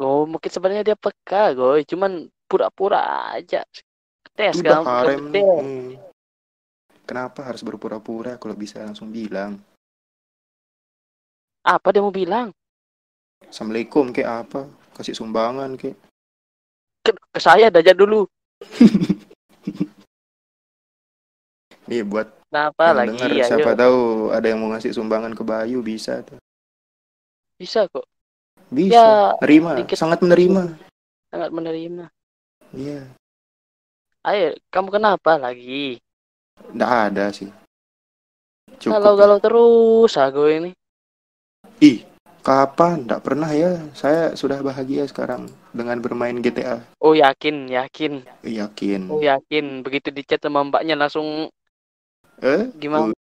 Oh, 0.00 0.24
mungkin 0.24 0.48
sebenarnya 0.48 0.84
dia 0.86 0.96
peka, 0.96 1.52
Goy. 1.52 1.84
Cuman 1.84 2.30
pura-pura 2.48 3.30
aja. 3.36 3.60
Tes 4.32 4.56
kan? 4.64 4.80
Kenapa 7.04 7.42
harus 7.42 7.60
berpura-pura 7.66 8.38
kalau 8.38 8.54
bisa 8.56 8.80
langsung 8.80 9.10
bilang. 9.10 9.60
Apa 11.60 11.92
dia 11.92 12.00
mau 12.00 12.14
bilang? 12.14 12.54
Assalamualaikum 13.44 14.14
kayak 14.14 14.46
apa? 14.46 14.60
Kasih 14.96 15.12
sumbangan 15.12 15.76
kayak. 15.76 15.98
Ke, 17.04 17.12
ke 17.12 17.40
saya 17.42 17.68
aja 17.68 17.92
dulu. 17.92 18.24
Iya 21.90 22.06
buat 22.06 22.28
Kenapa 22.50 22.84
lagi? 22.94 23.14
denger 23.18 23.30
Ayo. 23.32 23.44
siapa 23.46 23.70
tahu 23.74 23.98
ada 24.30 24.46
yang 24.46 24.58
mau 24.58 24.70
ngasih 24.70 24.90
sumbangan 24.90 25.34
ke 25.34 25.42
Bayu 25.42 25.82
bisa 25.82 26.22
tuh. 26.22 26.38
Bisa 27.54 27.86
kok. 27.86 28.06
Bisa. 28.70 28.94
Ya, 28.94 29.10
Menerima, 29.38 29.70
dikit- 29.82 29.98
sangat 29.98 30.22
menerima. 30.22 30.62
Sangat 31.28 31.50
menerima. 31.50 32.04
Iya. 32.70 33.10
Ayo, 34.22 34.54
kamu 34.70 34.88
kenapa 34.92 35.34
lagi? 35.34 35.98
Nggak 36.70 36.92
ada 37.10 37.24
sih. 37.30 37.50
Cukup. 38.78 38.94
Galau-galau 38.94 39.38
terus 39.38 40.12
aku 40.14 40.46
ini. 40.46 40.70
Ih, 41.78 42.06
kapan? 42.40 43.02
Nggak 43.04 43.22
pernah 43.22 43.50
ya. 43.50 43.82
Saya 43.92 44.34
sudah 44.34 44.62
bahagia 44.62 45.06
sekarang 45.06 45.46
dengan 45.70 45.98
bermain 45.98 46.38
GTA. 46.38 46.82
Oh 46.98 47.12
yakin, 47.12 47.66
yakin. 47.66 48.22
Yakin. 48.42 49.00
Oh 49.10 49.18
yakin. 49.18 49.82
Begitu 49.82 50.10
dicat 50.10 50.38
sama 50.38 50.62
mbaknya 50.62 50.94
langsung 50.94 51.50
Eh? 52.40 52.72
gimana? 52.80 53.12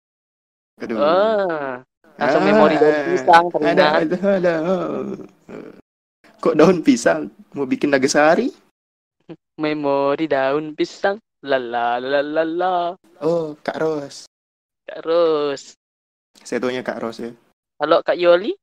Aduh. 0.79 0.97
Ah, 1.03 1.83
langsung 2.19 2.43
Ah, 2.43 2.47
memori 2.47 2.77
daun 2.79 2.99
pisang 3.11 3.45
Ada, 3.51 3.53
teringat. 3.59 3.93
ada, 3.99 4.19
ada. 4.39 4.55
Oh. 4.63 5.03
Kok 6.39 6.55
daun 6.55 6.79
pisang? 6.87 7.27
Mau 7.51 7.67
bikin 7.67 7.91
nagasari? 7.91 8.55
Memori 9.59 10.31
daun 10.31 10.73
pisang. 10.79 11.19
Lala 11.43 12.03
lala 12.03 12.23
lala. 12.23 12.75
Oh, 13.23 13.55
Kak 13.63 13.79
Ros. 13.79 14.27
Terus. 14.87 15.75
Saya 16.43 16.59
taunya 16.63 16.83
Kak 16.83 16.99
Ros 17.03 17.19
ya. 17.19 17.31
Halo 17.79 18.03
Kak 18.03 18.19
Yoli? 18.19 18.55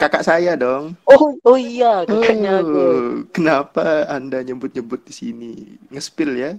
Kakak 0.00 0.24
saya 0.24 0.56
dong. 0.56 0.96
Oh, 1.04 1.36
oh 1.44 1.60
iya, 1.60 2.08
kakaknya 2.08 2.64
aku. 2.64 2.72
Oh, 2.72 3.04
kenapa 3.36 4.08
Anda 4.08 4.40
nyebut-nyebut 4.40 5.04
di 5.04 5.12
sini? 5.12 5.52
Ngespil 5.92 6.40
ya? 6.40 6.50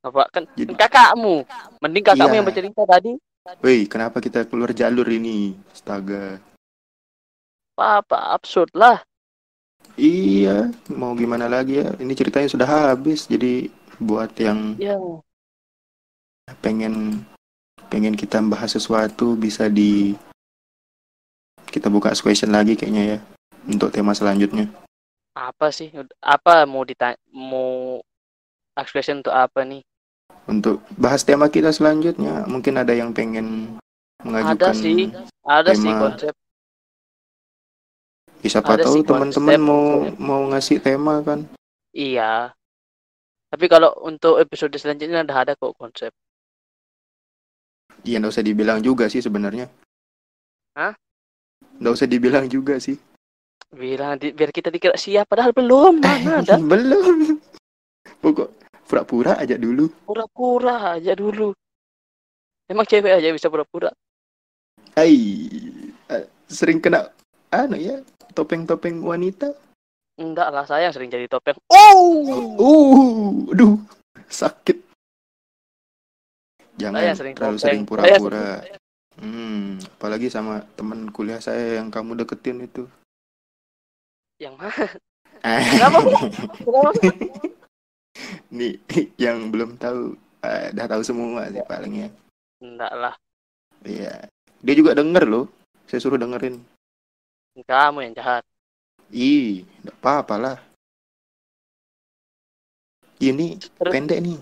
Apa 0.00 0.24
kan, 0.32 0.48
Jadi- 0.54 0.72
kan 0.72 0.88
kakakmu? 0.88 1.44
Mending 1.78 2.04
kakakmu 2.04 2.32
Iya. 2.32 2.38
yang 2.40 2.46
bercerita 2.46 2.82
tadi. 2.84 3.12
Woi, 3.60 3.84
kenapa 3.84 4.20
kita 4.20 4.44
keluar 4.44 4.72
jalur 4.72 5.04
ini? 5.06 5.56
Astaga. 5.70 6.40
Apa 7.76 8.36
absurd 8.36 8.68
lah. 8.72 9.00
Iya, 9.96 10.68
mau 10.88 11.12
gimana 11.12 11.48
lagi 11.48 11.80
ya? 11.80 11.92
Ini 11.96 12.12
ceritanya 12.12 12.48
sudah 12.48 12.68
habis. 12.68 13.24
Jadi 13.24 13.68
buat 13.96 14.32
yang 14.36 14.76
Ya, 14.76 14.96
pengen 16.60 17.24
pengen 17.88 18.14
kita 18.14 18.40
bahas 18.42 18.72
sesuatu 18.72 19.34
bisa 19.34 19.66
di 19.66 20.14
kita 21.66 21.88
buka 21.88 22.12
question 22.14 22.50
lagi 22.50 22.74
kayaknya 22.74 23.02
ya 23.06 23.18
untuk 23.64 23.90
tema 23.90 24.12
selanjutnya. 24.12 24.68
apa 25.30 25.70
sih? 25.70 25.88
Apa 26.18 26.66
mau 26.66 26.82
ditanya 26.82 27.16
mau 27.26 28.02
expression 28.74 29.20
untuk 29.20 29.32
apa 29.32 29.62
nih? 29.62 29.80
Untuk 30.48 30.82
bahas 30.96 31.22
tema 31.22 31.46
kita 31.46 31.70
selanjutnya, 31.70 32.48
mungkin 32.48 32.80
ada 32.80 32.90
yang 32.96 33.12
pengen 33.12 33.76
mengajukan 34.24 34.56
Ada 34.56 34.68
sih, 34.76 35.12
ada 35.44 35.72
sih 35.76 35.88
tema. 35.88 36.00
konsep. 36.08 36.34
Ya, 38.40 38.48
siapa 38.56 38.72
ada 38.72 38.84
tahu 38.88 38.94
sih 38.96 39.04
teman-teman 39.04 39.56
konsep. 39.60 39.68
mau 39.68 39.84
mau 40.16 40.40
ngasih 40.50 40.78
tema 40.80 41.20
kan. 41.20 41.44
Iya. 41.92 42.50
Tapi 43.50 43.66
kalau 43.68 43.92
untuk 44.06 44.40
episode 44.40 44.72
selanjutnya 44.78 45.26
udah 45.26 45.38
ada 45.44 45.52
kok 45.58 45.76
konsep. 45.76 46.12
Iya, 48.00 48.16
nggak 48.22 48.32
usah 48.32 48.46
dibilang 48.46 48.80
juga 48.80 49.12
sih 49.12 49.20
sebenarnya. 49.20 49.68
Hah? 50.72 50.96
Nggak 51.76 51.94
usah 52.00 52.08
dibilang 52.08 52.48
juga 52.48 52.80
sih. 52.80 52.96
Bilang 53.70 54.18
di, 54.18 54.32
biar 54.32 54.50
kita 54.50 54.72
dikira 54.72 54.96
siap 54.96 55.28
padahal 55.28 55.52
belum. 55.52 56.00
Mana 56.00 56.32
ada? 56.42 56.56
Belum. 56.56 57.36
Pokok 58.24 58.69
pura-pura 58.90 59.38
aja 59.38 59.54
dulu. 59.54 59.86
Pura-pura 60.02 60.98
aja 60.98 61.14
dulu. 61.14 61.54
Emang 62.66 62.82
cewek 62.90 63.22
aja 63.22 63.30
bisa 63.30 63.46
pura-pura. 63.46 63.94
Ai, 64.98 65.46
eh, 66.10 66.26
sering 66.50 66.82
kena 66.82 67.06
anu 67.54 67.78
ya, 67.78 68.02
topeng-topeng 68.34 68.98
wanita. 69.06 69.54
Enggak 70.18 70.50
lah, 70.50 70.66
saya 70.66 70.90
yang 70.90 70.94
sering 70.94 71.06
jadi 71.06 71.30
topeng. 71.30 71.54
Oh! 71.70 72.26
Uh, 72.58 73.54
aduh, 73.54 73.78
sakit. 74.26 74.82
Jangan 76.82 76.98
Saya 76.98 77.14
sering 77.14 77.34
terlalu 77.38 77.56
topeng. 77.56 77.62
sering 77.62 77.82
pura-pura. 77.86 78.48
Hmm, 79.20 79.78
apalagi 80.00 80.26
sama 80.32 80.66
teman 80.74 81.14
kuliah 81.14 81.38
saya 81.38 81.78
yang 81.78 81.94
kamu 81.94 82.18
deketin 82.26 82.66
itu. 82.66 82.90
Yang 84.42 84.54
mana? 84.58 84.84
Kenapa? 85.44 85.98
Kenapa? 86.58 86.90
Nih, 88.50 88.82
yang 89.24 89.48
belum 89.54 89.78
tahu, 89.78 90.18
eh, 90.42 90.74
udah 90.74 90.86
tahu 90.90 91.02
semua 91.06 91.46
sih 91.50 91.62
paling 91.64 92.06
ya. 92.06 92.08
Enggak 92.58 92.92
lah. 92.92 93.14
Iya. 93.86 94.26
Dia 94.60 94.74
juga 94.76 94.92
denger 94.98 95.24
loh. 95.24 95.46
Saya 95.86 96.02
suruh 96.02 96.18
dengerin. 96.20 96.60
Kamu 97.66 98.02
yang 98.04 98.14
jahat. 98.14 98.42
Ih, 99.10 99.62
enggak 99.82 99.96
apa-apa 100.02 100.34
lah. 100.38 100.56
Ini 103.20 103.60
Terus- 103.60 103.92
pendek 103.92 104.18
nih. 104.20 104.38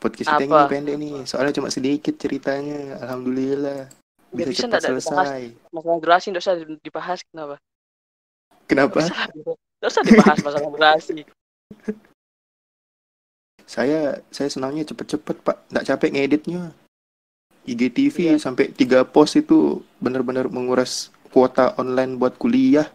Podcast 0.00 0.32
kita 0.32 0.44
ini 0.48 0.60
pendek 0.64 0.96
nih. 0.96 1.14
Soalnya 1.28 1.52
cuma 1.52 1.68
sedikit 1.68 2.16
ceritanya. 2.16 2.96
Alhamdulillah. 3.04 3.84
Ya, 4.32 4.46
Bisa 4.46 4.64
bisa 4.64 4.80
cepat 4.80 4.80
selesai. 4.86 5.42
Masalah 5.74 5.98
durasi 6.00 6.26
nggak 6.32 6.44
usah 6.44 6.54
dibahas 6.80 7.18
kenapa? 7.28 7.56
Kenapa? 8.64 9.02
Nggak 9.02 9.90
usah, 9.90 9.92
usah 9.92 10.02
dibahas 10.06 10.38
masalah 10.40 10.70
durasi. 10.72 11.26
Saya 13.70 14.18
saya 14.34 14.50
senangnya 14.50 14.82
cepet-cepet, 14.82 15.46
Pak. 15.46 15.70
Nggak 15.70 15.86
capek 15.86 16.10
ngeditnya. 16.10 16.74
IGTV 17.62 18.34
Iya. 18.34 18.42
sampai 18.42 18.74
tiga 18.74 19.06
post 19.06 19.38
itu 19.38 19.86
benar-benar 20.02 20.50
menguras 20.50 21.14
kuota 21.30 21.78
online 21.78 22.18
buat 22.18 22.34
kuliah. 22.34 22.90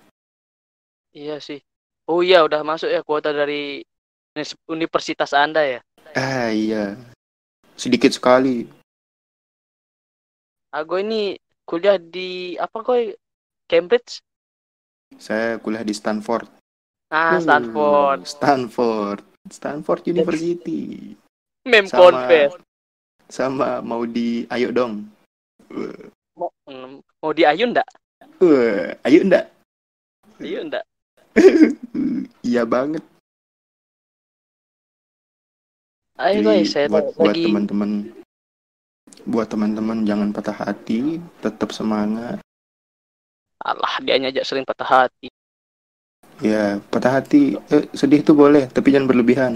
Iya 1.15 1.39
sih. 1.39 1.63
Oh 2.11 2.19
iya, 2.19 2.43
udah 2.43 2.59
masuk 2.59 2.91
ya 2.91 2.99
kuota 3.07 3.31
dari 3.31 3.87
universitas 4.67 5.31
Anda 5.31 5.63
ya. 5.63 5.79
Ah, 6.11 6.51
iya. 6.51 6.99
Sedikit 7.79 8.11
sekali. 8.11 8.67
Aku 10.75 10.99
ini 10.99 11.39
kuliah 11.63 11.95
di 11.95 12.59
apa 12.59 12.83
koi? 12.83 13.15
Cambridge? 13.71 14.19
Saya 15.15 15.55
kuliah 15.63 15.87
di 15.87 15.95
Stanford. 15.95 16.51
Ah, 17.07 17.39
Stanford. 17.39 18.27
Uh, 18.27 18.27
Stanford. 18.27 19.34
Stanford 19.49 20.01
University. 20.09 21.13
Mem 21.65 21.85
Sama 21.89 21.97
confess. 21.97 22.51
sama 23.25 23.81
mau 23.81 24.05
di 24.05 24.45
ayo 24.53 24.69
dong. 24.69 25.09
Mau, 26.37 26.49
mm, 26.69 27.01
mau 27.01 27.31
diayun 27.33 27.73
enggak? 27.73 27.89
uh, 28.41 28.93
ayo 29.05 29.19
ndak? 29.25 29.45
Ayo 30.41 30.59
enggak? 30.61 30.85
iya 32.47 32.63
banget. 32.63 33.03
Ayo 36.15 36.39
Jadi 36.39 36.47
guys, 36.47 36.69
saya 36.71 36.87
buat 36.87 37.11
buat 37.17 37.35
lagi 37.35 37.43
teman-teman 37.49 37.91
buat 39.25 39.47
teman-teman 39.49 40.05
jangan 40.05 40.29
patah 40.31 40.55
hati, 40.55 41.19
tetap 41.43 41.73
semangat. 41.73 42.39
Allah 43.59 43.93
dia 44.05 44.21
aja 44.21 44.41
sering 44.45 44.63
patah 44.63 44.85
hati. 44.85 45.27
Ya, 46.43 46.83
patah 46.91 47.23
hati, 47.23 47.55
eh, 47.71 47.87
sedih 47.95 48.19
tuh 48.19 48.35
boleh, 48.35 48.67
tapi 48.67 48.91
jangan 48.91 49.07
berlebihan. 49.07 49.53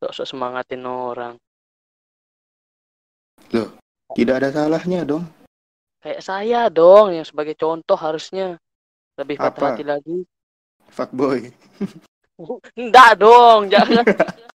Sok-sok 0.00 0.24
semangatin 0.26 0.84
orang. 0.84 1.36
Tidak 4.14 4.34
ada 4.36 4.48
salahnya 4.48 5.02
dong. 5.04 5.26
Kayak 6.00 6.22
saya 6.22 6.68
dong 6.68 7.12
yang 7.12 7.26
sebagai 7.26 7.56
contoh 7.56 7.96
harusnya 7.96 8.56
lebih 9.16 9.36
patah 9.36 9.58
Apa? 9.58 9.66
hati 9.74 9.84
lagi. 9.84 10.18
Fuckboy. 10.92 11.50
Enggak 12.80 13.18
dong, 13.18 13.70
jangan 13.72 14.04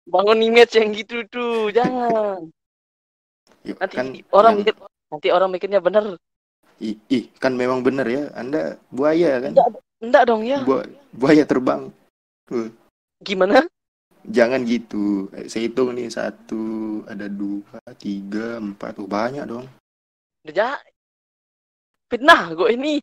bangun 0.05 0.39
image 0.43 0.75
yang 0.77 0.89
gitu 0.93 1.23
tuh, 1.27 1.69
jangan. 1.71 2.47
Yuk, 3.65 3.77
Nanti 3.81 3.95
kan 3.95 4.07
orang 4.31 4.53
yang- 4.55 4.59
mikir 4.63 4.75
nanti 5.07 5.27
orang 5.31 5.49
mikirnya 5.49 5.79
bener. 5.79 6.03
ih, 6.77 6.95
ih, 7.09 7.31
kan 7.41 7.55
memang 7.57 7.81
benar 7.81 8.05
ya. 8.05 8.29
Anda 8.37 8.77
buaya 8.93 9.41
kan? 9.41 9.51
Enggak, 9.57 9.67
enggak 10.03 10.23
dong 10.27 10.41
ya. 10.45 10.61
Bu- 10.61 10.85
buaya 11.13 11.43
terbang. 11.43 11.89
Gimana? 13.21 13.65
Jangan 14.27 14.61
gitu. 14.67 15.31
Eh, 15.31 15.47
Saya 15.47 15.71
hitung 15.71 15.95
nih 15.95 16.11
satu, 16.11 16.63
ada 17.07 17.31
dua, 17.31 17.79
tiga, 17.95 18.59
empat. 18.59 18.99
Oh, 18.99 19.07
banyak 19.07 19.47
dong. 19.47 19.65
Udah 20.43 20.53
ja- 20.53 20.83
Fitnah 22.07 22.55
gue 22.55 22.71
ini. 22.71 22.93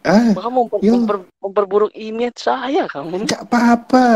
Ah, 0.00 0.32
Kamu 0.32 0.66
memper- 0.66 0.80
Yo. 0.80 0.92
memper- 0.96 1.28
memperburuk 1.38 1.92
image 1.92 2.40
saya 2.40 2.88
kamu. 2.88 3.28
nggak 3.28 3.44
apa-apa. 3.46 4.06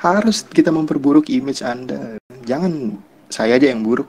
Harus 0.00 0.40
kita 0.42 0.72
memperburuk 0.72 1.28
image 1.28 1.60
Anda. 1.60 2.16
Jangan 2.48 2.96
saya 3.28 3.60
aja 3.60 3.68
yang 3.68 3.84
buruk. 3.84 4.08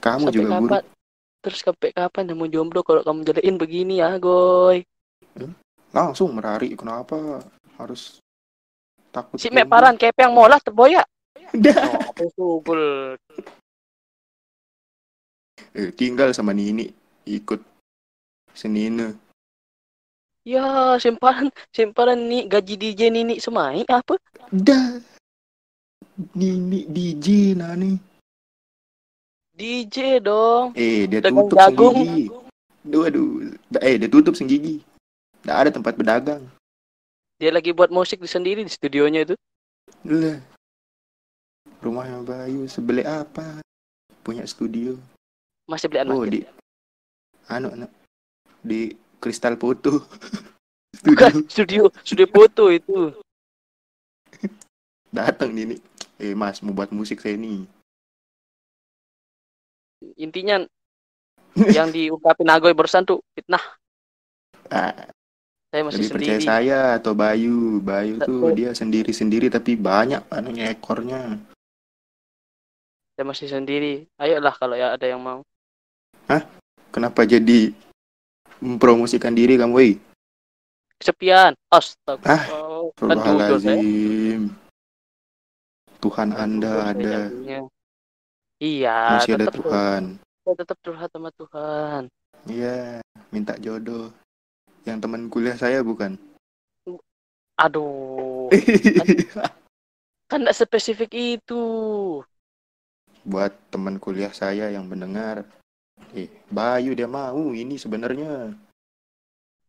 Kamu 0.00 0.32
Sampai 0.32 0.36
juga 0.40 0.48
buruk. 0.56 0.70
kapan? 0.80 0.84
Terus 1.44 1.58
sampai 1.60 1.88
kapan 1.92 2.24
kamu 2.32 2.44
jomblo 2.48 2.80
kalau 2.80 3.04
kamu 3.04 3.20
jadiin 3.28 3.56
begini 3.56 4.00
ya, 4.00 4.16
Goy? 4.16 4.80
Langsung 5.90 6.34
merari. 6.34 6.74
Kenapa 6.78 7.42
harus 7.78 8.22
takut? 9.10 9.38
Si 9.38 9.50
jomblo? 9.50 9.66
meparan 9.66 9.94
kepeng 9.98 10.30
molah 10.30 10.62
terboya. 10.62 11.02
Dah. 11.50 11.98
Oh. 12.38 12.62
Eh, 15.74 15.90
tinggal 15.94 16.30
sama 16.34 16.54
Nini 16.54 16.90
ikut 17.26 17.62
senina. 18.54 19.14
Ya, 20.42 20.96
simpanan 20.96 21.52
simpanan 21.70 22.26
nih 22.26 22.48
gaji 22.48 22.74
DJ 22.74 23.12
Nini 23.12 23.38
semai 23.38 23.84
apa? 23.86 24.16
Dah. 24.50 24.98
Nini 26.34 26.88
DJ 26.88 27.54
nani. 27.54 28.00
DJ 29.54 30.24
dong. 30.24 30.72
Eh, 30.72 31.04
dia 31.04 31.20
Dagang 31.20 31.44
tutup 31.44 31.58
jagung. 31.60 31.94
senggigi. 32.00 32.24
Duh, 32.80 33.02
aduh. 33.04 33.28
Eh, 33.84 34.00
dia 34.00 34.08
tutup 34.08 34.32
senggigi. 34.32 34.80
Nggak 35.44 35.58
ada 35.58 35.70
tempat 35.72 35.92
berdagang. 35.96 36.42
Dia 37.40 37.50
lagi 37.50 37.72
buat 37.72 37.88
musik 37.88 38.20
di 38.20 38.28
sendiri 38.28 38.60
di 38.60 38.72
studionya 38.72 39.24
itu. 39.24 39.34
Lah. 40.04 40.38
Rumahnya 41.80 42.20
Bayu 42.20 42.68
sebelah 42.68 43.24
apa? 43.24 43.64
Punya 44.20 44.44
studio. 44.44 45.00
Masih 45.64 45.88
beli 45.88 46.00
anak. 46.04 46.12
Oh, 46.12 46.28
di 46.28 46.44
anu, 47.48 47.72
anu 47.72 47.88
di 48.60 48.92
Kristal 49.16 49.56
Foto. 49.56 50.04
Bukan 51.06 51.48
studio. 51.48 51.88
studio, 51.88 52.04
studio 52.04 52.26
foto 52.28 52.68
itu. 52.68 53.16
Datang 55.16 55.56
Nini. 55.56 55.80
Eh, 56.20 56.36
Mas, 56.36 56.60
mau 56.60 56.76
buat 56.76 56.92
musik 56.92 57.24
saya 57.24 57.40
nih. 57.40 57.64
Intinya 60.20 60.68
yang 61.72 61.88
diungkapin 61.88 62.52
Agoy 62.52 62.76
barusan 62.76 63.08
tuh 63.08 63.24
fitnah. 63.32 63.60
Ah, 64.70 64.94
Saya 65.70 65.82
masih 65.86 66.02
lebih 66.02 66.10
percaya 66.18 66.34
sendiri. 66.34 66.50
saya 66.50 66.80
atau 66.98 67.12
Bayu. 67.14 67.78
Bayu 67.78 68.18
tuh 68.18 68.50
dia 68.58 68.70
sendiri-sendiri 68.74 69.46
tapi 69.46 69.78
banyak 69.78 70.26
anunya 70.34 70.74
ekornya. 70.74 71.38
Saya 73.14 73.24
masih 73.24 73.46
sendiri. 73.46 74.10
Ayolah 74.18 74.54
kalau 74.58 74.74
ya 74.74 74.98
ada 74.98 75.06
yang 75.06 75.22
mau. 75.22 75.46
Kenapa 76.90 77.22
jadi 77.22 77.70
mempromosikan 78.58 79.30
diri 79.30 79.54
kamu, 79.54 79.74
woi? 79.78 79.90
Kesepian. 80.98 81.54
Astaga. 81.70 82.26
Ah. 82.26 82.44
Astagfirullahaladzim. 82.98 84.52
Tuhan 86.00 86.28
Kan 86.32 86.40
Anda 86.40 86.72
ada. 86.92 87.16
Iya, 88.60 89.16
Masih 89.16 89.32
ada 89.40 89.46
tetap 89.48 89.56
Tuhan. 89.56 90.02
Saya 90.44 90.54
tetap 90.60 90.76
curhat 90.84 91.08
sama 91.12 91.30
Tuhan. 91.32 92.02
Iya, 92.44 93.00
minta 93.32 93.56
jodoh. 93.56 94.12
Yang 94.88 94.98
teman 95.04 95.22
kuliah 95.28 95.56
saya 95.56 95.84
bukan. 95.84 96.16
Aduh, 97.60 98.48
kan 100.30 100.40
tidak 100.40 100.56
spesifik 100.56 101.12
itu. 101.12 101.64
Buat 103.20 103.52
teman 103.68 104.00
kuliah 104.00 104.32
saya 104.32 104.72
yang 104.72 104.88
mendengar. 104.88 105.44
Eh, 106.16 106.32
Bayu 106.48 106.96
dia 106.96 107.04
mau 107.04 107.52
ini 107.52 107.76
sebenarnya. 107.76 108.56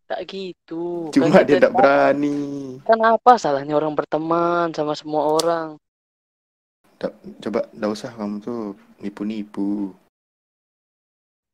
Tak 0.08 0.24
gitu. 0.32 1.12
Cuma 1.12 1.28
kan 1.28 1.44
dia 1.44 1.60
tidak 1.60 1.76
berani. 1.76 2.80
Kan 2.88 3.04
apa 3.04 3.36
salahnya 3.36 3.76
orang 3.76 3.92
berteman 3.92 4.72
sama 4.72 4.96
semua 4.96 5.28
orang? 5.28 5.76
Da- 6.96 7.16
coba 7.44 7.68
nggak 7.76 7.92
usah 7.92 8.12
kamu 8.16 8.40
tuh 8.40 8.62
nipu-nipu. 9.04 9.92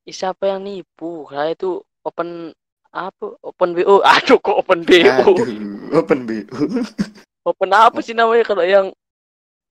Siapa 0.05 0.53
yang 0.53 0.63
nipu? 0.63 1.25
Saya 1.33 1.57
itu 1.57 1.81
open 2.05 2.53
apa? 2.91 3.35
Open 3.43 3.73
BO. 3.73 4.01
Aduh, 4.15 4.37
kok 4.39 4.57
open 4.63 4.83
BO? 4.83 5.07
Aduh, 5.07 5.47
open 5.95 6.19
BO. 6.25 6.57
Open 7.47 7.71
apa 7.71 8.03
sih 8.03 8.11
namanya 8.11 8.43
kalau 8.43 8.59
yang 8.67 8.91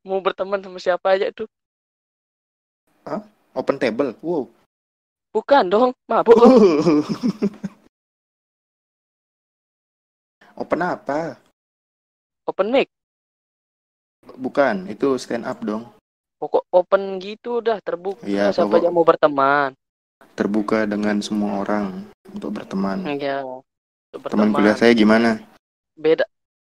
mau 0.01 0.17
berteman 0.25 0.65
sama 0.65 0.81
siapa 0.81 1.13
aja 1.13 1.29
tuh? 1.29 1.45
Open 3.53 3.77
table. 3.77 4.17
Wow. 4.25 4.49
Bukan 5.33 5.69
dong, 5.69 5.93
mabuk. 6.09 6.37
Open 10.57 10.81
apa? 10.81 11.37
Open 12.49 12.73
mic. 12.73 12.89
Bukan, 14.41 14.89
itu 14.89 15.17
stand 15.21 15.45
up 15.45 15.61
dong. 15.61 15.93
Pokok 16.41 16.65
open 16.69 17.17
gitu 17.21 17.61
udah 17.65 17.81
terbuka 17.81 18.25
Iya, 18.25 18.53
siapa 18.53 18.77
pokok- 18.77 18.81
aja 18.85 18.89
mau 18.93 19.05
berteman. 19.05 19.73
Terbuka 20.37 20.85
dengan 20.85 21.21
semua 21.21 21.65
orang 21.65 22.05
untuk 22.29 22.53
berteman. 22.53 23.05
Iya. 23.09 23.41
Untuk 24.13 24.29
Teman 24.33 24.53
kuliah 24.53 24.77
saya 24.77 24.93
gimana? 24.93 25.41
Beda. 25.97 26.25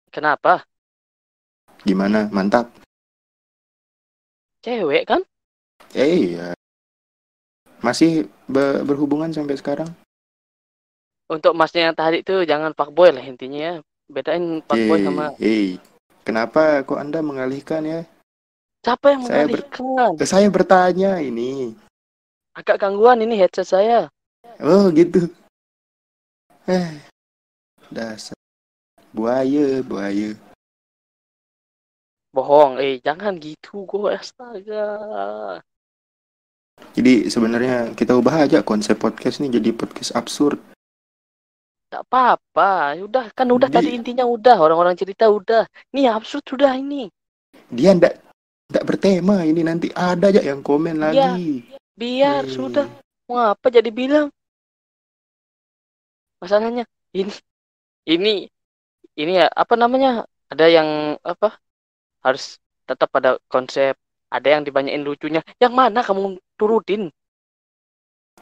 Kenapa? 0.10 0.66
Gimana? 1.82 2.30
Mantap. 2.30 2.70
Cewek 4.62 5.10
kan? 5.10 5.22
Eh, 5.94 6.38
iya. 6.38 6.54
Masih 7.82 8.30
be- 8.46 8.86
berhubungan 8.86 9.34
sampai 9.34 9.58
sekarang? 9.58 9.90
Untuk 11.26 11.58
masnya 11.58 11.90
yang 11.90 11.98
tadi 11.98 12.22
tuh 12.22 12.46
jangan 12.46 12.76
fuckboy 12.78 13.10
lah 13.10 13.24
intinya 13.24 13.58
ya. 13.58 13.74
Bedain 14.06 14.62
fuckboy 14.68 15.00
Eh, 15.00 15.06
sama 15.06 15.26
eh. 15.40 15.68
Kenapa 16.22 16.86
kok 16.86 17.00
Anda 17.02 17.26
mengalihkan 17.26 17.82
ya? 17.82 18.02
siapa 18.82 19.14
yang 19.14 19.22
Saya 19.26 19.46
ber- 19.46 19.66
mengalihkan? 19.66 20.12
Saya 20.22 20.48
bertanya 20.50 21.12
ini. 21.22 21.74
Agak 22.52 22.84
gangguan 22.84 23.24
ini 23.24 23.40
headset 23.40 23.68
saya. 23.68 24.12
Oh, 24.60 24.92
gitu. 24.92 25.32
Eh. 26.68 27.00
Dasar. 27.88 28.36
Buaya, 29.12 29.80
buaya. 29.84 30.36
Bohong, 32.32 32.80
eh 32.80 33.04
jangan 33.04 33.36
gitu 33.44 33.84
gue 33.84 34.16
astaga. 34.16 34.88
Jadi 36.96 37.28
sebenarnya 37.28 37.92
kita 37.92 38.16
ubah 38.16 38.48
aja 38.48 38.64
konsep 38.64 38.96
podcast 38.96 39.44
ini 39.44 39.52
jadi 39.52 39.76
podcast 39.76 40.16
absurd. 40.16 40.56
Gak 41.92 42.08
apa-apa, 42.08 42.96
udah 43.04 43.36
kan 43.36 43.52
udah 43.52 43.68
Di- 43.68 43.76
tadi 43.76 43.90
intinya 43.92 44.24
udah 44.24 44.56
orang-orang 44.64 44.96
cerita 44.96 45.28
udah. 45.28 45.68
Ini 45.92 46.08
absurd 46.08 46.48
sudah 46.48 46.72
ini. 46.80 47.12
Dia 47.68 47.92
ndak 48.00 48.16
ndak 48.72 48.84
bertema 48.88 49.44
ini 49.44 49.68
nanti 49.68 49.92
ada 49.92 50.32
aja 50.32 50.40
yang 50.40 50.64
komen 50.64 51.04
Iya. 51.12 51.36
lagi. 51.36 51.68
Biar 52.02 52.44
Eh, 52.50 52.52
sudah. 52.58 52.86
Mau 53.30 53.38
apa 53.54 53.68
jadi 53.70 53.90
bilang? 53.94 54.28
Masalahnya 56.42 56.84
ini 57.14 57.32
ini 58.10 58.34
ini 59.22 59.32
ya 59.40 59.48
apa 59.54 59.76
namanya? 59.78 60.26
ada 60.52 60.68
yang 60.68 61.16
apa 61.24 61.56
harus 62.28 62.60
tetap 62.84 63.08
pada 63.08 63.40
konsep 63.48 63.96
ada 64.28 64.48
yang 64.52 64.68
dibanyain 64.68 65.00
lucunya 65.00 65.40
yang 65.64 65.72
mana 65.72 66.04
kamu 66.04 66.36
turutin 66.60 67.08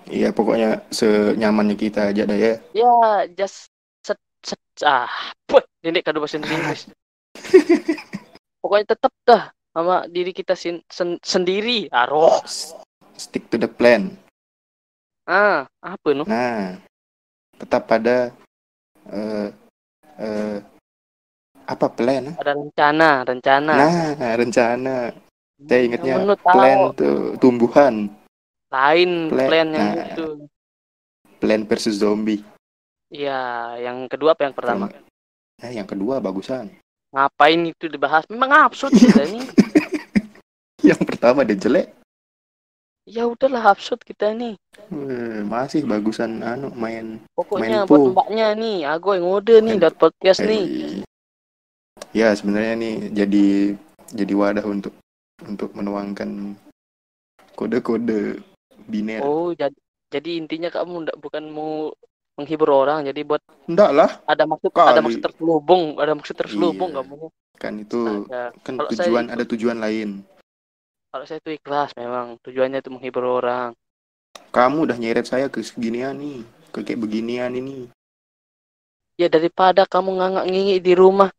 Iya, 0.10 0.34
pokoknya 0.34 0.82
senyamannya 0.90 1.78
kita 1.78 2.10
aja 2.10 2.26
dah 2.26 2.34
ya. 2.34 2.54
ya 2.74 2.90
just 3.38 3.70
set 4.02 4.18
set 4.42 4.58
ah 4.82 5.06
puh 5.46 5.62
ini 5.86 6.02
kado 6.02 6.18
bahasa 6.18 6.42
Inggris 6.42 6.90
pokoknya 8.66 8.86
tetap 8.98 9.14
dah 9.22 9.44
sama 9.70 10.10
diri 10.10 10.34
kita 10.34 10.58
sin, 10.58 10.82
sen- 10.90 11.22
sendiri 11.22 11.86
aroh 11.94 12.42
S- 12.42 12.74
Stick 13.20 13.52
to 13.52 13.60
the 13.60 13.68
plan. 13.68 14.16
ah 15.28 15.68
apa 15.84 16.08
nu 16.16 16.24
Nah, 16.26 16.80
tetap 17.60 17.86
pada 17.86 18.32
eh 19.12 19.48
eh, 20.18 20.58
apa 21.68 21.86
plan? 21.92 22.34
ada 22.34 22.56
rencana 22.56 23.22
rencana 23.22 23.74
Nah, 23.76 24.34
rencana. 24.34 24.96
Saya 25.60 25.82
ingatnya 25.84 26.14
Kamu 26.18 26.26
nu 26.26 26.36
tahu 26.40 26.56
plan 26.56 26.78
tuh 26.96 27.18
tumbuhan, 27.38 27.96
lain 28.72 29.12
Plan. 29.30 29.48
plan 29.52 29.68
yang 29.70 29.90
Nah. 29.92 30.06
itu 30.08 30.26
plan 31.38 31.62
versus 31.68 32.00
zombie. 32.00 32.40
Iya, 33.12 33.76
yang 33.84 34.08
kedua 34.08 34.34
apa 34.34 34.48
yang 34.48 34.56
pertama? 34.56 34.88
Nah, 35.60 35.70
yang 35.70 35.86
kedua 35.86 36.18
bagusan. 36.18 36.72
Ngapain 37.12 37.60
itu 37.68 37.86
dibahas? 37.86 38.24
Memang 38.32 38.70
absurd 38.70 38.94
kita 38.94 39.28
ini. 39.28 39.44
Yang 40.90 41.02
pertama 41.04 41.44
dia 41.44 41.58
jelek. 41.60 41.92
Ya 43.10 43.26
udahlah 43.26 43.74
absurd 43.74 44.06
kita 44.06 44.38
nih. 44.38 44.54
Eh, 44.94 45.42
Masih 45.42 45.82
bagusan 45.82 46.46
anu 46.46 46.70
main 46.78 47.18
Pokoknya 47.34 47.82
Main 47.84 47.90
buat 47.90 48.14
mbaknya 48.14 48.54
nih, 48.54 48.86
aku 48.86 49.18
yang 49.18 49.26
ngode 49.26 49.56
nih 49.66 49.76
buat 49.82 49.96
podcast 49.98 50.46
nih. 50.46 50.66
Eh, 50.70 51.04
Ya 52.14 52.34
sebenarnya 52.34 52.74
nih 52.78 52.96
jadi 53.12 53.46
jadi 54.14 54.34
wadah 54.34 54.66
untuk 54.66 54.94
untuk 55.42 55.74
menuangkan 55.74 56.54
kode-kode 57.54 58.42
biner. 58.86 59.22
Oh, 59.22 59.54
jadi 59.54 59.74
jadi 60.10 60.42
intinya 60.42 60.70
kamu 60.70 61.06
ndak 61.06 61.18
bukan 61.22 61.50
mau 61.50 61.94
menghibur 62.34 62.72
orang, 62.72 63.06
jadi 63.06 63.22
buat 63.22 63.42
Enggak 63.68 63.92
lah, 63.94 64.10
ada 64.26 64.48
maksud 64.48 64.72
Kali. 64.72 64.90
ada 64.90 65.02
maksud 65.04 65.22
terselubung, 65.22 65.86
ada 66.00 66.14
maksud 66.16 66.36
terselubung 66.36 66.94
Iya. 66.94 67.02
kamu. 67.04 67.18
kan 67.60 67.74
itu 67.76 68.24
Ada. 68.32 68.56
kan 68.64 68.74
Kalau 68.80 68.90
saya 68.96 69.04
tujuan 69.04 69.24
itu- 69.28 69.34
ada 69.36 69.44
tujuan 69.44 69.78
lain. 69.84 70.10
Kalau 71.10 71.26
saya 71.26 71.42
itu 71.42 71.58
ikhlas 71.58 71.94
memang 71.98 72.38
tujuannya 72.46 72.86
itu 72.86 72.90
menghibur 72.94 73.26
orang. 73.26 73.74
Kamu 74.54 74.86
udah 74.86 74.98
nyeret 74.98 75.26
saya 75.26 75.50
ke 75.50 75.62
seginian 75.66 76.14
nih, 76.18 76.46
ke 76.70 76.86
kayak 76.86 77.02
beginian 77.02 77.54
ini. 77.54 77.90
Ya 79.18 79.26
daripada 79.28 79.90
kamu 79.90 80.22
ngangak 80.22 80.46
ngingi 80.48 80.78
di 80.80 80.94
rumah, 80.94 81.34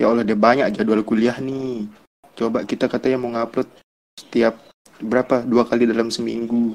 Ya 0.00 0.08
Allah, 0.08 0.24
dia 0.24 0.38
banyak 0.38 0.72
jadwal 0.72 1.04
kuliah 1.04 1.36
nih. 1.36 1.84
Coba 2.32 2.64
kita 2.64 2.88
katanya 2.88 3.20
mau 3.20 3.30
ngupload 3.34 3.68
setiap 4.16 4.56
berapa? 5.02 5.44
Dua 5.44 5.68
kali 5.68 5.84
dalam 5.84 6.08
seminggu. 6.08 6.72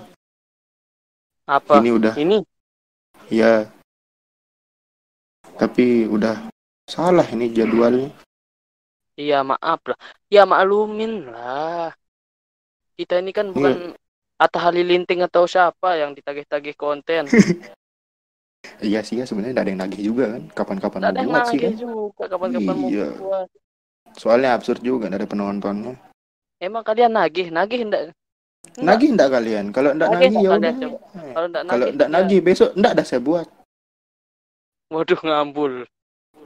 apa? 1.50 1.82
Ini 1.82 1.90
udah 1.96 2.14
Ini 2.14 2.38
ya. 3.34 3.66
Tapi 5.58 6.06
udah 6.06 6.46
salah 6.86 7.26
ini 7.34 7.50
jadwalnya. 7.50 8.14
Iya 9.18 9.42
maaf 9.42 9.82
lah. 9.90 9.98
Ya 10.30 10.46
maklumin 10.46 11.26
lah. 11.34 11.90
Kita 12.94 13.18
ini 13.18 13.34
kan 13.34 13.50
bukan 13.50 13.98
Atta 14.38 14.62
Halilinting 14.62 15.26
atau 15.26 15.50
siapa 15.50 15.98
yang 15.98 16.14
ditagih-tagih 16.14 16.78
konten. 16.78 17.26
Iya 18.78 19.00
sih 19.02 19.18
ya 19.18 19.26
sebenarnya 19.26 19.54
nggak 19.58 19.66
ada 19.66 19.72
yang 19.74 19.82
nagih 19.82 20.02
juga 20.12 20.26
kan. 20.38 20.44
Kapan-kapan 20.54 21.00
Tidak 21.00 21.10
ada 21.10 21.18
mau 21.18 21.24
yang 21.24 21.32
buat 21.34 21.50
sih 21.50 21.60
kan. 21.62 21.74
juga 21.74 22.24
kapan-kapan 22.30 22.76
mau 22.78 22.90
Iya. 22.92 23.08
buat. 23.16 23.48
Soalnya 24.18 24.50
absurd 24.54 24.82
juga 24.84 25.06
ada 25.10 25.26
penontonnya. 25.26 25.94
Emang 26.62 26.84
kalian 26.86 27.14
nagih? 27.16 27.48
Nagih 27.50 27.80
enggak? 27.88 28.02
Enggak. 28.78 28.86
Nagih 28.86 29.10
nggak 29.18 29.30
kalian? 29.34 29.66
Kalau 29.72 29.90
nggak 29.96 30.08
Nagih 30.10 30.30
nagih 30.30 30.44
ya 30.46 30.50
udah. 30.52 30.74
Kalau 31.34 31.48
enggak 31.48 31.64
nagih, 31.66 31.92
ya. 31.96 32.08
nagih 32.12 32.40
besok 32.44 32.70
nggak 32.78 32.92
ada 32.98 33.04
saya 33.08 33.22
buat. 33.24 33.48
Waduh 34.94 35.22
ngambul. 35.26 35.74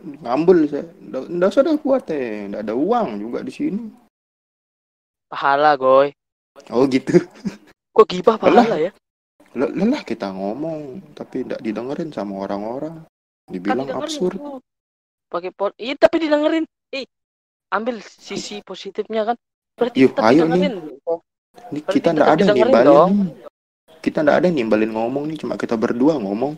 Ngambul 0.02 0.58
saya. 0.68 0.86
Nggak 1.04 1.50
usah 1.52 1.62
dah 1.62 1.76
buat 1.78 2.06
eh. 2.10 2.50
Nggak 2.50 2.62
ada 2.66 2.74
uang 2.76 3.08
juga 3.20 3.40
di 3.46 3.54
sini. 3.54 3.84
Pahala, 5.30 5.80
goy. 5.80 6.12
Oh 6.70 6.84
gitu. 6.86 7.16
Kok 7.96 8.08
gibah 8.08 8.36
pahala 8.36 8.80
ya? 8.80 8.92
Le- 9.52 9.74
Lelah 9.76 10.04
kita 10.04 10.32
ngomong, 10.32 11.12
tapi 11.12 11.44
tidak 11.44 11.60
didengerin 11.60 12.12
sama 12.12 12.40
orang-orang. 12.40 13.04
Kan 13.04 13.52
Dibilang 13.52 13.84
didengerin 13.84 14.08
absurd. 14.08 14.38
Pakai 15.28 15.52
pot. 15.52 15.72
Iya, 15.76 15.96
tapi 15.96 16.24
didengerin. 16.24 16.64
Eh, 16.92 17.08
ambil 17.72 18.00
sisi 18.04 18.60
positifnya 18.64 19.28
kan. 19.28 19.38
Berarti 19.76 19.98
Yuk, 20.04 20.12
tetap 20.16 20.24
ayo 20.28 20.44
didengerin. 20.48 20.76
Ini 21.72 21.80
Berarti 21.84 21.96
kita 21.96 22.10
ndak 22.12 22.30
ada 22.32 22.44
nimbalin 22.52 22.88
dong. 22.88 23.12
nih. 23.12 23.32
Kita 24.02 24.18
ndak 24.24 24.38
ada 24.40 24.48
nimbalin 24.50 24.92
ngomong 24.92 25.24
nih, 25.32 25.38
cuma 25.40 25.54
kita 25.56 25.76
berdua 25.76 26.16
ngomong. 26.20 26.56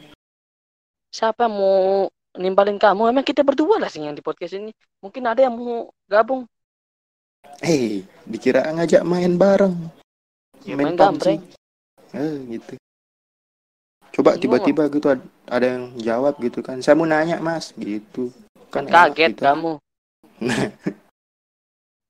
Siapa 1.10 1.46
mau 1.46 2.10
nimbalin 2.38 2.78
kamu? 2.78 3.10
Emang 3.14 3.26
kita 3.26 3.46
berdua 3.46 3.78
lah 3.78 3.90
sih 3.90 4.02
yang 4.02 4.18
di 4.18 4.24
podcast 4.24 4.58
ini. 4.58 4.72
Mungkin 5.00 5.24
ada 5.26 5.46
yang 5.46 5.54
mau 5.54 5.90
gabung. 6.06 6.46
Hei, 7.60 8.04
dikira 8.26 8.66
ngajak 8.74 9.04
main 9.06 9.38
bareng. 9.38 9.76
Ya, 10.64 10.74
main 10.80 10.96
gambreng. 10.96 11.44
Eh, 12.14 12.36
gitu. 12.58 12.74
Coba 14.14 14.38
tiba-tiba 14.38 14.86
gitu 14.94 15.10
ad- 15.10 15.26
ada 15.50 15.66
yang 15.78 15.84
jawab 15.98 16.38
gitu 16.38 16.62
kan. 16.62 16.78
Saya 16.80 16.94
mau 16.94 17.10
nanya, 17.10 17.42
Mas, 17.42 17.74
gitu. 17.74 18.30
Kan 18.70 18.86
enak 18.86 19.14
kaget 19.14 19.32
gitu. 19.34 19.44
kamu. 19.44 19.72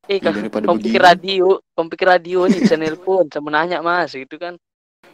Eh, 0.03 0.19
Ya, 0.19 0.19
kan 0.19 0.35
daripada 0.35 0.67
kamu 0.67 0.83
pikir 0.83 0.99
begini. 0.99 1.07
radio, 1.07 1.47
kamu 1.79 1.87
pikir 1.95 2.07
radio 2.11 2.39
nih 2.51 2.59
bisa 2.59 2.75
nelpon, 2.75 3.23
sama 3.31 3.55
nanya 3.55 3.79
mas, 3.79 4.11
gitu 4.11 4.35
kan? 4.35 4.59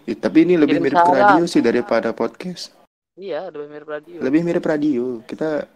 Ya, 0.09 0.17
tapi 0.17 0.49
ini 0.49 0.57
lebih 0.57 0.81
Kirim 0.81 0.85
mirip 0.89 0.97
ke 0.97 1.13
radio 1.13 1.45
sih 1.45 1.61
daripada 1.61 2.09
podcast. 2.09 2.73
Iya, 3.19 3.51
lebih 3.51 3.67
mirip 3.67 3.87
radio. 3.91 4.17
Lebih 4.23 4.41
mirip 4.47 4.63
radio. 4.63 5.05
Kita 5.27 5.67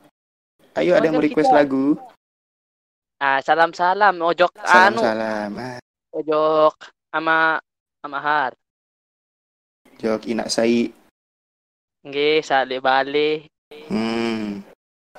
Ayo 0.73 0.95
ada 0.95 1.03
yang 1.05 1.19
mau 1.19 1.21
request 1.21 1.51
kita- 1.51 1.59
lagu. 1.59 1.99
Ah, 3.19 3.39
salam-salam, 3.43 4.15
ojok 4.15 4.51
anu, 4.57 4.99
Salam-salam. 4.99 5.51
Ah, 5.59 5.79
ojok 6.15 6.75
sama 7.11 7.59
sama 7.99 8.19
har. 8.19 8.51
jok 9.99 10.23
inak 10.25 10.47
sai. 10.49 10.91
Nggih, 12.03 12.43
sale 12.43 12.79
bale. 12.79 13.47
Hmm. 13.87 14.59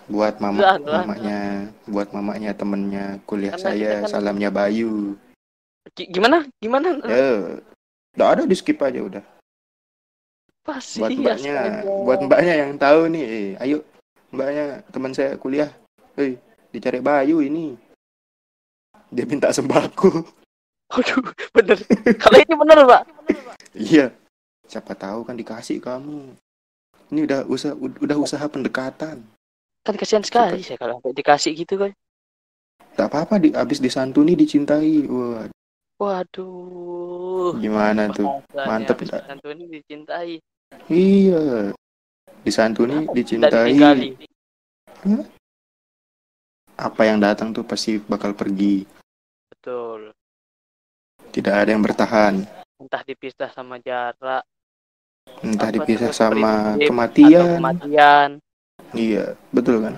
Buat 0.05 0.37
mama 0.37 0.61
lah. 0.61 1.05
mamanya, 1.05 1.41
buat 1.89 2.13
mamanya 2.13 2.53
temennya 2.53 3.17
kuliah 3.25 3.57
Karena 3.57 3.65
saya, 3.65 3.91
kan- 4.05 4.11
salamnya 4.11 4.53
Bayu. 4.53 5.17
Gi- 5.97 6.13
Gimana? 6.13 6.45
Gimana? 6.61 7.01
Ya, 7.09 7.57
udah 8.13 8.27
ada 8.29 8.43
di 8.45 8.53
skip 8.53 8.77
aja 8.81 9.01
udah. 9.01 9.25
Pasti 10.65 11.05
Buat 11.05 11.13
ya, 11.13 11.21
mbaknya, 11.21 11.57
buat 11.85 12.21
mbaknya 12.25 12.55
yang 12.65 12.73
tahu 12.81 13.13
nih, 13.13 13.25
eh, 13.29 13.49
ayo 13.61 13.85
mbaknya 14.33 14.81
teman 14.89 15.13
saya 15.13 15.37
kuliah, 15.37 15.69
hei 16.17 16.41
dicari 16.73 17.05
Bayu 17.05 17.45
ini. 17.45 17.77
Dia 19.13 19.29
minta 19.29 19.53
sembako. 19.53 20.25
Aduh, 20.97 21.23
bener. 21.55 21.79
Kalau 22.19 22.39
ini 22.41 22.55
bener, 22.57 22.79
Pak. 22.83 23.03
Iya. 23.77 24.07
Siapa 24.65 24.97
tahu 24.97 25.29
kan 25.29 25.37
dikasih 25.37 25.79
kamu. 25.79 26.35
Ini 27.13 27.21
udah 27.29 27.41
usaha 27.47 27.77
udah 27.77 28.17
usaha 28.17 28.43
pendekatan. 28.49 29.21
Kan 29.85 29.95
kasihan 30.01 30.25
sekali 30.25 30.65
saya 30.65 30.81
kalau 30.81 30.97
sampai 30.99 31.13
dikasih 31.13 31.53
gitu 31.53 31.77
kan. 31.77 31.93
Tak 32.97 33.13
apa-apa 33.13 33.37
di 33.37 33.53
abis 33.53 33.85
disantuni 33.85 34.33
dicintai. 34.33 35.05
Wah, 35.07 35.47
Waduh. 36.01 37.55
gimana 37.61 38.09
tuh? 38.11 38.43
Mantep 38.51 39.05
disantuni 39.05 39.69
dicintai. 39.69 40.41
Iya. 40.91 41.73
Disantuni, 42.45 43.09
dicintai. 43.17 43.73
ditinggali. 43.73 44.11
Apa 46.75 47.03
yang 47.07 47.23
datang 47.23 47.55
tuh 47.55 47.65
pasti 47.65 47.97
bakal 48.03 48.35
pergi. 48.37 48.85
Betul. 49.49 50.13
Tidak 51.33 51.55
ada 51.55 51.71
yang 51.71 51.83
bertahan. 51.83 52.45
Entah 52.79 53.03
dipisah 53.07 53.49
sama 53.55 53.81
jarak 53.81 54.45
Entah 55.41 55.69
Apa 55.73 55.77
dipisah 55.81 56.13
sama 56.13 56.77
kematian. 56.81 57.57
kematian. 57.59 58.31
Iya, 58.93 59.35
betul 59.51 59.81
kan? 59.81 59.95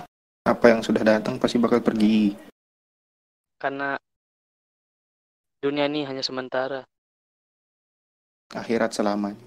Apa 0.47 0.71
yang 0.71 0.81
sudah 0.81 1.03
datang 1.03 1.35
pasti 1.35 1.59
bakal 1.59 1.83
pergi. 1.83 2.31
Karena 3.59 3.99
dunia 5.59 5.85
ini 5.91 6.07
hanya 6.07 6.23
sementara. 6.23 6.87
Akhirat 8.55 8.95
selamanya. 8.95 9.39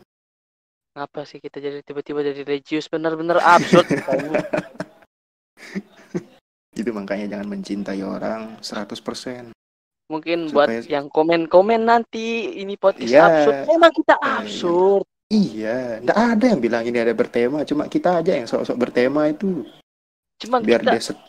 Ngapa 0.91 1.23
sih 1.23 1.39
kita 1.39 1.63
jadi 1.63 1.81
tiba-tiba 1.81 2.19
jadi 2.21 2.43
religius 2.43 2.91
benar-benar 2.91 3.39
absurd. 3.39 3.87
Itu 6.75 6.91
makanya 6.91 7.37
jangan 7.37 7.47
mencintai 7.49 8.03
orang 8.03 8.59
100%. 8.59 9.55
Mungkin 10.11 10.51
Supaya- 10.51 10.83
buat 10.83 10.91
yang 10.91 11.07
komen-komen 11.07 11.87
nanti 11.87 12.59
ini 12.59 12.75
podcast 12.75 13.07
Iya. 13.07 13.23
absurd. 13.23 13.59
Emang 13.71 13.93
kita 13.95 14.15
Eh, 14.19 14.27
absurd. 14.43 15.07
Iya, 15.31 16.03
nggak 16.03 16.19
ada 16.35 16.45
yang 16.51 16.59
bilang 16.59 16.83
ini 16.83 16.99
ada 16.99 17.15
bertema, 17.15 17.63
cuma 17.63 17.87
kita 17.87 18.19
aja 18.19 18.35
yang 18.35 18.51
sok-sok 18.51 18.75
bertema 18.77 19.31
itu 19.31 19.63
Cuma 20.43 20.59
biar 20.59 20.83
kita 20.83 20.91
dia 20.91 21.03
set- 21.05 21.23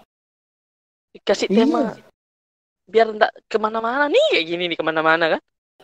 Kasih 1.21 1.45
Iya. 1.45 1.57
tema 1.61 1.93
biar 2.89 3.07
enggak 3.07 3.31
ke 3.45 3.55
mana-mana 3.55 4.09
nih 4.09 4.25
kayak 4.33 4.45
gini 4.47 4.63
nih 4.67 4.77
ke 4.79 4.83
mana-mana 4.83 5.37
kan. 5.37 5.41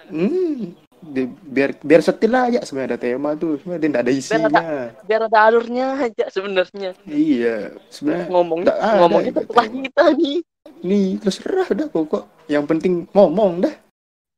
Hmm, 0.09 0.73
di- 1.01 1.29
biar 1.29 1.77
biar 1.79 2.01
setil 2.01 2.33
aja 2.33 2.59
sebenarnya 2.65 2.97
ada 2.97 2.99
tema 2.99 3.29
tuh, 3.37 3.61
sebenarnya 3.61 3.83
tidak 3.85 4.01
ada 4.01 4.11
isinya. 4.11 4.63
Biar 5.05 5.21
ada 5.29 5.39
alurnya 5.45 5.87
aja 6.01 6.25
sebenarnya. 6.33 6.91
Iya, 7.05 7.77
sebenarnya 7.93 8.27
Ngomong 8.29 8.59
ada 8.65 8.73
ngomongnya 8.97 9.31
juga 9.31 9.41
terserah 9.45 9.69
kita 9.69 10.03
nih. 10.17 10.37
nih 10.83 11.07
terserah 11.21 11.67
dah 11.71 11.87
pokok. 11.87 12.23
Yang 12.49 12.65
penting 12.65 12.93
ngomong 13.13 13.61
dah. 13.63 13.75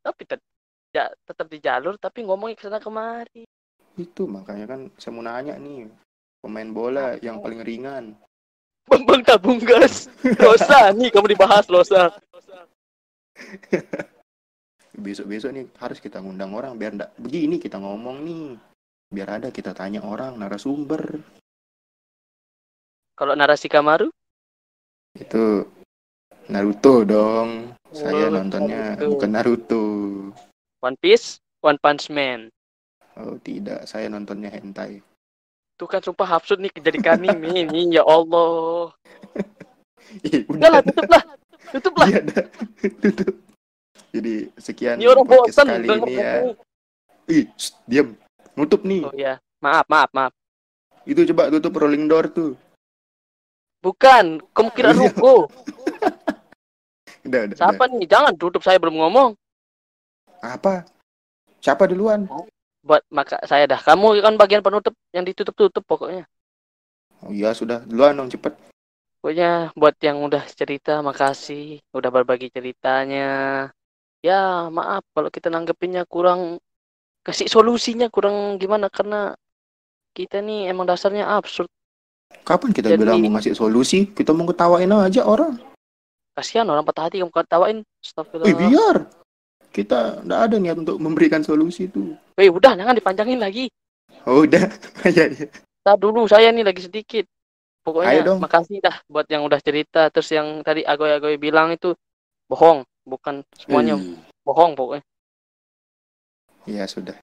Tapi 0.03 0.21
tet- 0.27 0.45
ya, 0.91 1.07
tetap 1.25 1.47
di 1.47 1.57
jalur 1.59 1.95
tapi 1.95 2.23
ngomongnya 2.23 2.55
ke 2.59 2.63
sana 2.67 2.79
kemari. 2.79 3.47
Itu 3.95 4.27
makanya 4.27 4.65
kan 4.75 4.91
saya 4.95 5.11
mau 5.11 5.23
nanya 5.23 5.59
nih, 5.59 5.87
pemain 6.39 6.69
bola 6.71 7.15
yang 7.19 7.39
paling 7.39 7.59
ringan. 7.63 8.15
Bambang 8.89 9.21
tabung 9.21 9.59
gas. 9.61 10.09
Losa 10.41 10.89
nih 10.95 11.13
kamu 11.13 11.35
dibahas 11.37 11.65
Losa. 11.69 12.09
Besok-besok 14.99 15.49
nih 15.55 15.65
harus 15.79 15.99
kita 15.99 16.19
ngundang 16.19 16.51
orang 16.51 16.75
biar 16.75 16.91
ndak 16.93 17.15
begini 17.15 17.55
kita 17.57 17.79
ngomong 17.79 18.19
nih. 18.21 18.47
Biar 19.09 19.41
ada 19.41 19.49
kita 19.49 19.73
tanya 19.73 20.03
orang 20.03 20.37
narasumber. 20.37 21.23
Kalau 23.15 23.33
narasi 23.35 23.67
Kamaru 23.67 24.07
Itu 25.17 25.65
Naruto 26.47 27.03
dong. 27.03 27.73
Saya 27.89 28.29
Oh, 28.29 28.37
nontonnya 28.37 28.93
Naruto. 28.95 29.09
bukan 29.09 29.29
Naruto. 29.33 29.83
One 30.79 30.97
Piece, 31.01 31.41
One 31.59 31.81
Punch 31.81 32.07
Man. 32.13 32.53
Oh 33.19 33.35
tidak, 33.41 33.83
saya 33.83 34.07
nontonnya 34.07 34.53
hentai. 34.53 35.01
Tuh 35.75 35.87
kan 35.87 35.99
sumpah 35.99 36.37
hafsud 36.37 36.59
nih 36.59 36.71
jadi 36.75 37.17
anime 37.17 37.49
ini 37.65 37.97
ya 37.97 38.03
Allah. 38.05 38.93
Ih, 40.29 40.45
Udah 40.47 40.69
lah 40.69 40.81
tutup 40.87 41.07
lah. 41.09 41.23
Tutup 41.73 41.93
lah. 41.97 42.07
Iya 42.07 42.19
dah. 42.23 42.45
Tutup. 43.01 43.35
Jadi 44.09 44.49
sekian 44.57 44.97
orang 45.05 45.25
podcast 45.27 45.53
bosan 45.53 45.67
kali 45.69 45.87
ini 45.87 46.13
ya. 46.17 46.33
Ih, 47.29 47.45
shh, 47.53 47.73
diam. 47.85 48.17
Nutup 48.57 48.81
nih. 48.81 49.05
Oh 49.05 49.13
ya, 49.13 49.37
maaf, 49.61 49.85
maaf, 49.85 50.09
maaf. 50.11 50.33
Itu 51.05 51.23
coba 51.29 51.53
tutup 51.53 51.77
rolling 51.77 52.09
door 52.09 52.25
tuh. 52.29 52.57
Bukan, 53.79 54.41
Oh, 54.91 54.93
iya. 54.97 55.07
ruko. 55.07 55.33
Udah, 57.29 57.45
udah, 57.45 57.55
Siapa 57.55 57.83
nih? 57.91 58.07
Jangan 58.09 58.33
tutup 58.33 58.63
saya 58.65 58.79
belum 58.81 58.95
ngomong. 58.97 59.29
udah. 59.35 60.55
Apa? 60.55 60.87
Siapa 61.59 61.85
duluan? 61.85 62.25
Buat 62.81 63.03
maka 63.11 63.37
saya 63.43 63.67
dah. 63.67 63.77
Kamu 63.77 64.17
kan 64.23 64.39
bagian 64.39 64.63
penutup 64.63 64.95
yang 65.11 65.27
ditutup-tutup 65.27 65.83
pokoknya. 65.83 66.23
Oh 67.19 67.29
iya 67.35 67.51
sudah, 67.51 67.83
duluan 67.83 68.15
dong 68.15 68.31
cepet. 68.31 68.55
Pokoknya 69.19 69.75
buat 69.75 69.99
yang 69.99 70.23
udah 70.23 70.47
cerita 70.47 71.03
makasih, 71.03 71.83
udah 71.91 72.07
berbagi 72.07 72.47
ceritanya. 72.49 73.67
Ya, 74.19 74.67
maaf 74.67 75.07
kalau 75.15 75.31
kita 75.31 75.47
nanggepinnya 75.47 76.03
kurang 76.03 76.59
kasih 77.23 77.47
solusinya 77.47 78.11
kurang 78.11 78.59
gimana 78.59 78.91
karena 78.91 79.35
kita 80.11 80.43
nih 80.43 80.67
emang 80.67 80.83
dasarnya 80.83 81.23
absurd. 81.29 81.71
Kapan 82.43 82.75
kita 82.75 82.91
Jadi- 82.93 82.99
bilang 82.99 83.19
mau 83.23 83.31
ngasih 83.39 83.55
solusi? 83.55 84.11
Kita 84.11 84.35
mau 84.35 84.43
ketawain 84.45 84.91
aja 84.91 85.23
orang. 85.23 85.55
Kasihan 86.35 86.67
orang 86.67 86.83
patah 86.83 87.07
hati 87.07 87.23
kamu 87.23 87.31
ketawain. 87.31 87.77
Wih 87.79 88.03
Astagfirullah. 88.03 88.55
biar. 88.55 88.97
Kita 89.69 90.19
nggak 90.25 90.39
ada 90.49 90.55
niat 90.57 90.77
untuk 90.81 90.97
memberikan 90.97 91.39
solusi 91.39 91.87
tuh. 91.87 92.17
Wih, 92.35 92.49
udah 92.49 92.73
jangan 92.75 92.95
dipanjangin 92.95 93.39
lagi. 93.39 93.69
Oh 94.27 94.43
udah, 94.43 94.65
ya, 95.15 95.25
ya. 95.31 95.47
Dulu 95.95 96.27
saya 96.27 96.51
nih 96.51 96.65
lagi 96.65 96.85
sedikit. 96.85 97.25
Pokoknya 97.81 98.11
Ayo 98.11 98.21
dong. 98.27 98.39
makasih 98.43 98.83
dah 98.83 98.99
buat 99.07 99.25
yang 99.25 99.47
udah 99.47 99.57
cerita. 99.63 100.11
Terus 100.11 100.29
yang 100.29 100.61
tadi 100.61 100.83
agoy-agoy 100.83 101.39
bilang 101.39 101.71
itu 101.71 101.95
bohong, 102.45 102.83
bukan 103.09 103.41
semuanya 103.57 103.97
Ih, 103.97 104.15
bohong 104.45 104.77
pokoknya. 104.77 105.03
Ya 106.69 106.85
sudah. 106.85 107.17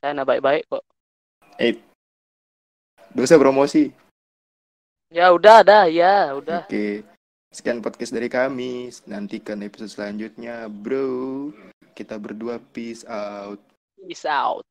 Saya 0.00 0.16
nah 0.16 0.24
baik-baik 0.24 0.64
kok. 0.72 0.82
Dosa 3.12 3.36
promosi. 3.36 3.92
Ya 5.08 5.32
udah 5.32 5.64
dah, 5.64 5.84
ya 5.88 6.36
udah. 6.36 6.68
Oke. 6.68 7.04
Sekian 7.48 7.80
podcast 7.80 8.12
dari 8.12 8.28
kami. 8.28 8.92
Nantikan 9.08 9.64
episode 9.64 9.88
selanjutnya, 9.88 10.68
bro. 10.68 11.48
Kita 11.96 12.20
berdua 12.20 12.60
peace 12.72 13.08
out. 13.08 13.58
Peace 13.96 14.28
out. 14.28 14.62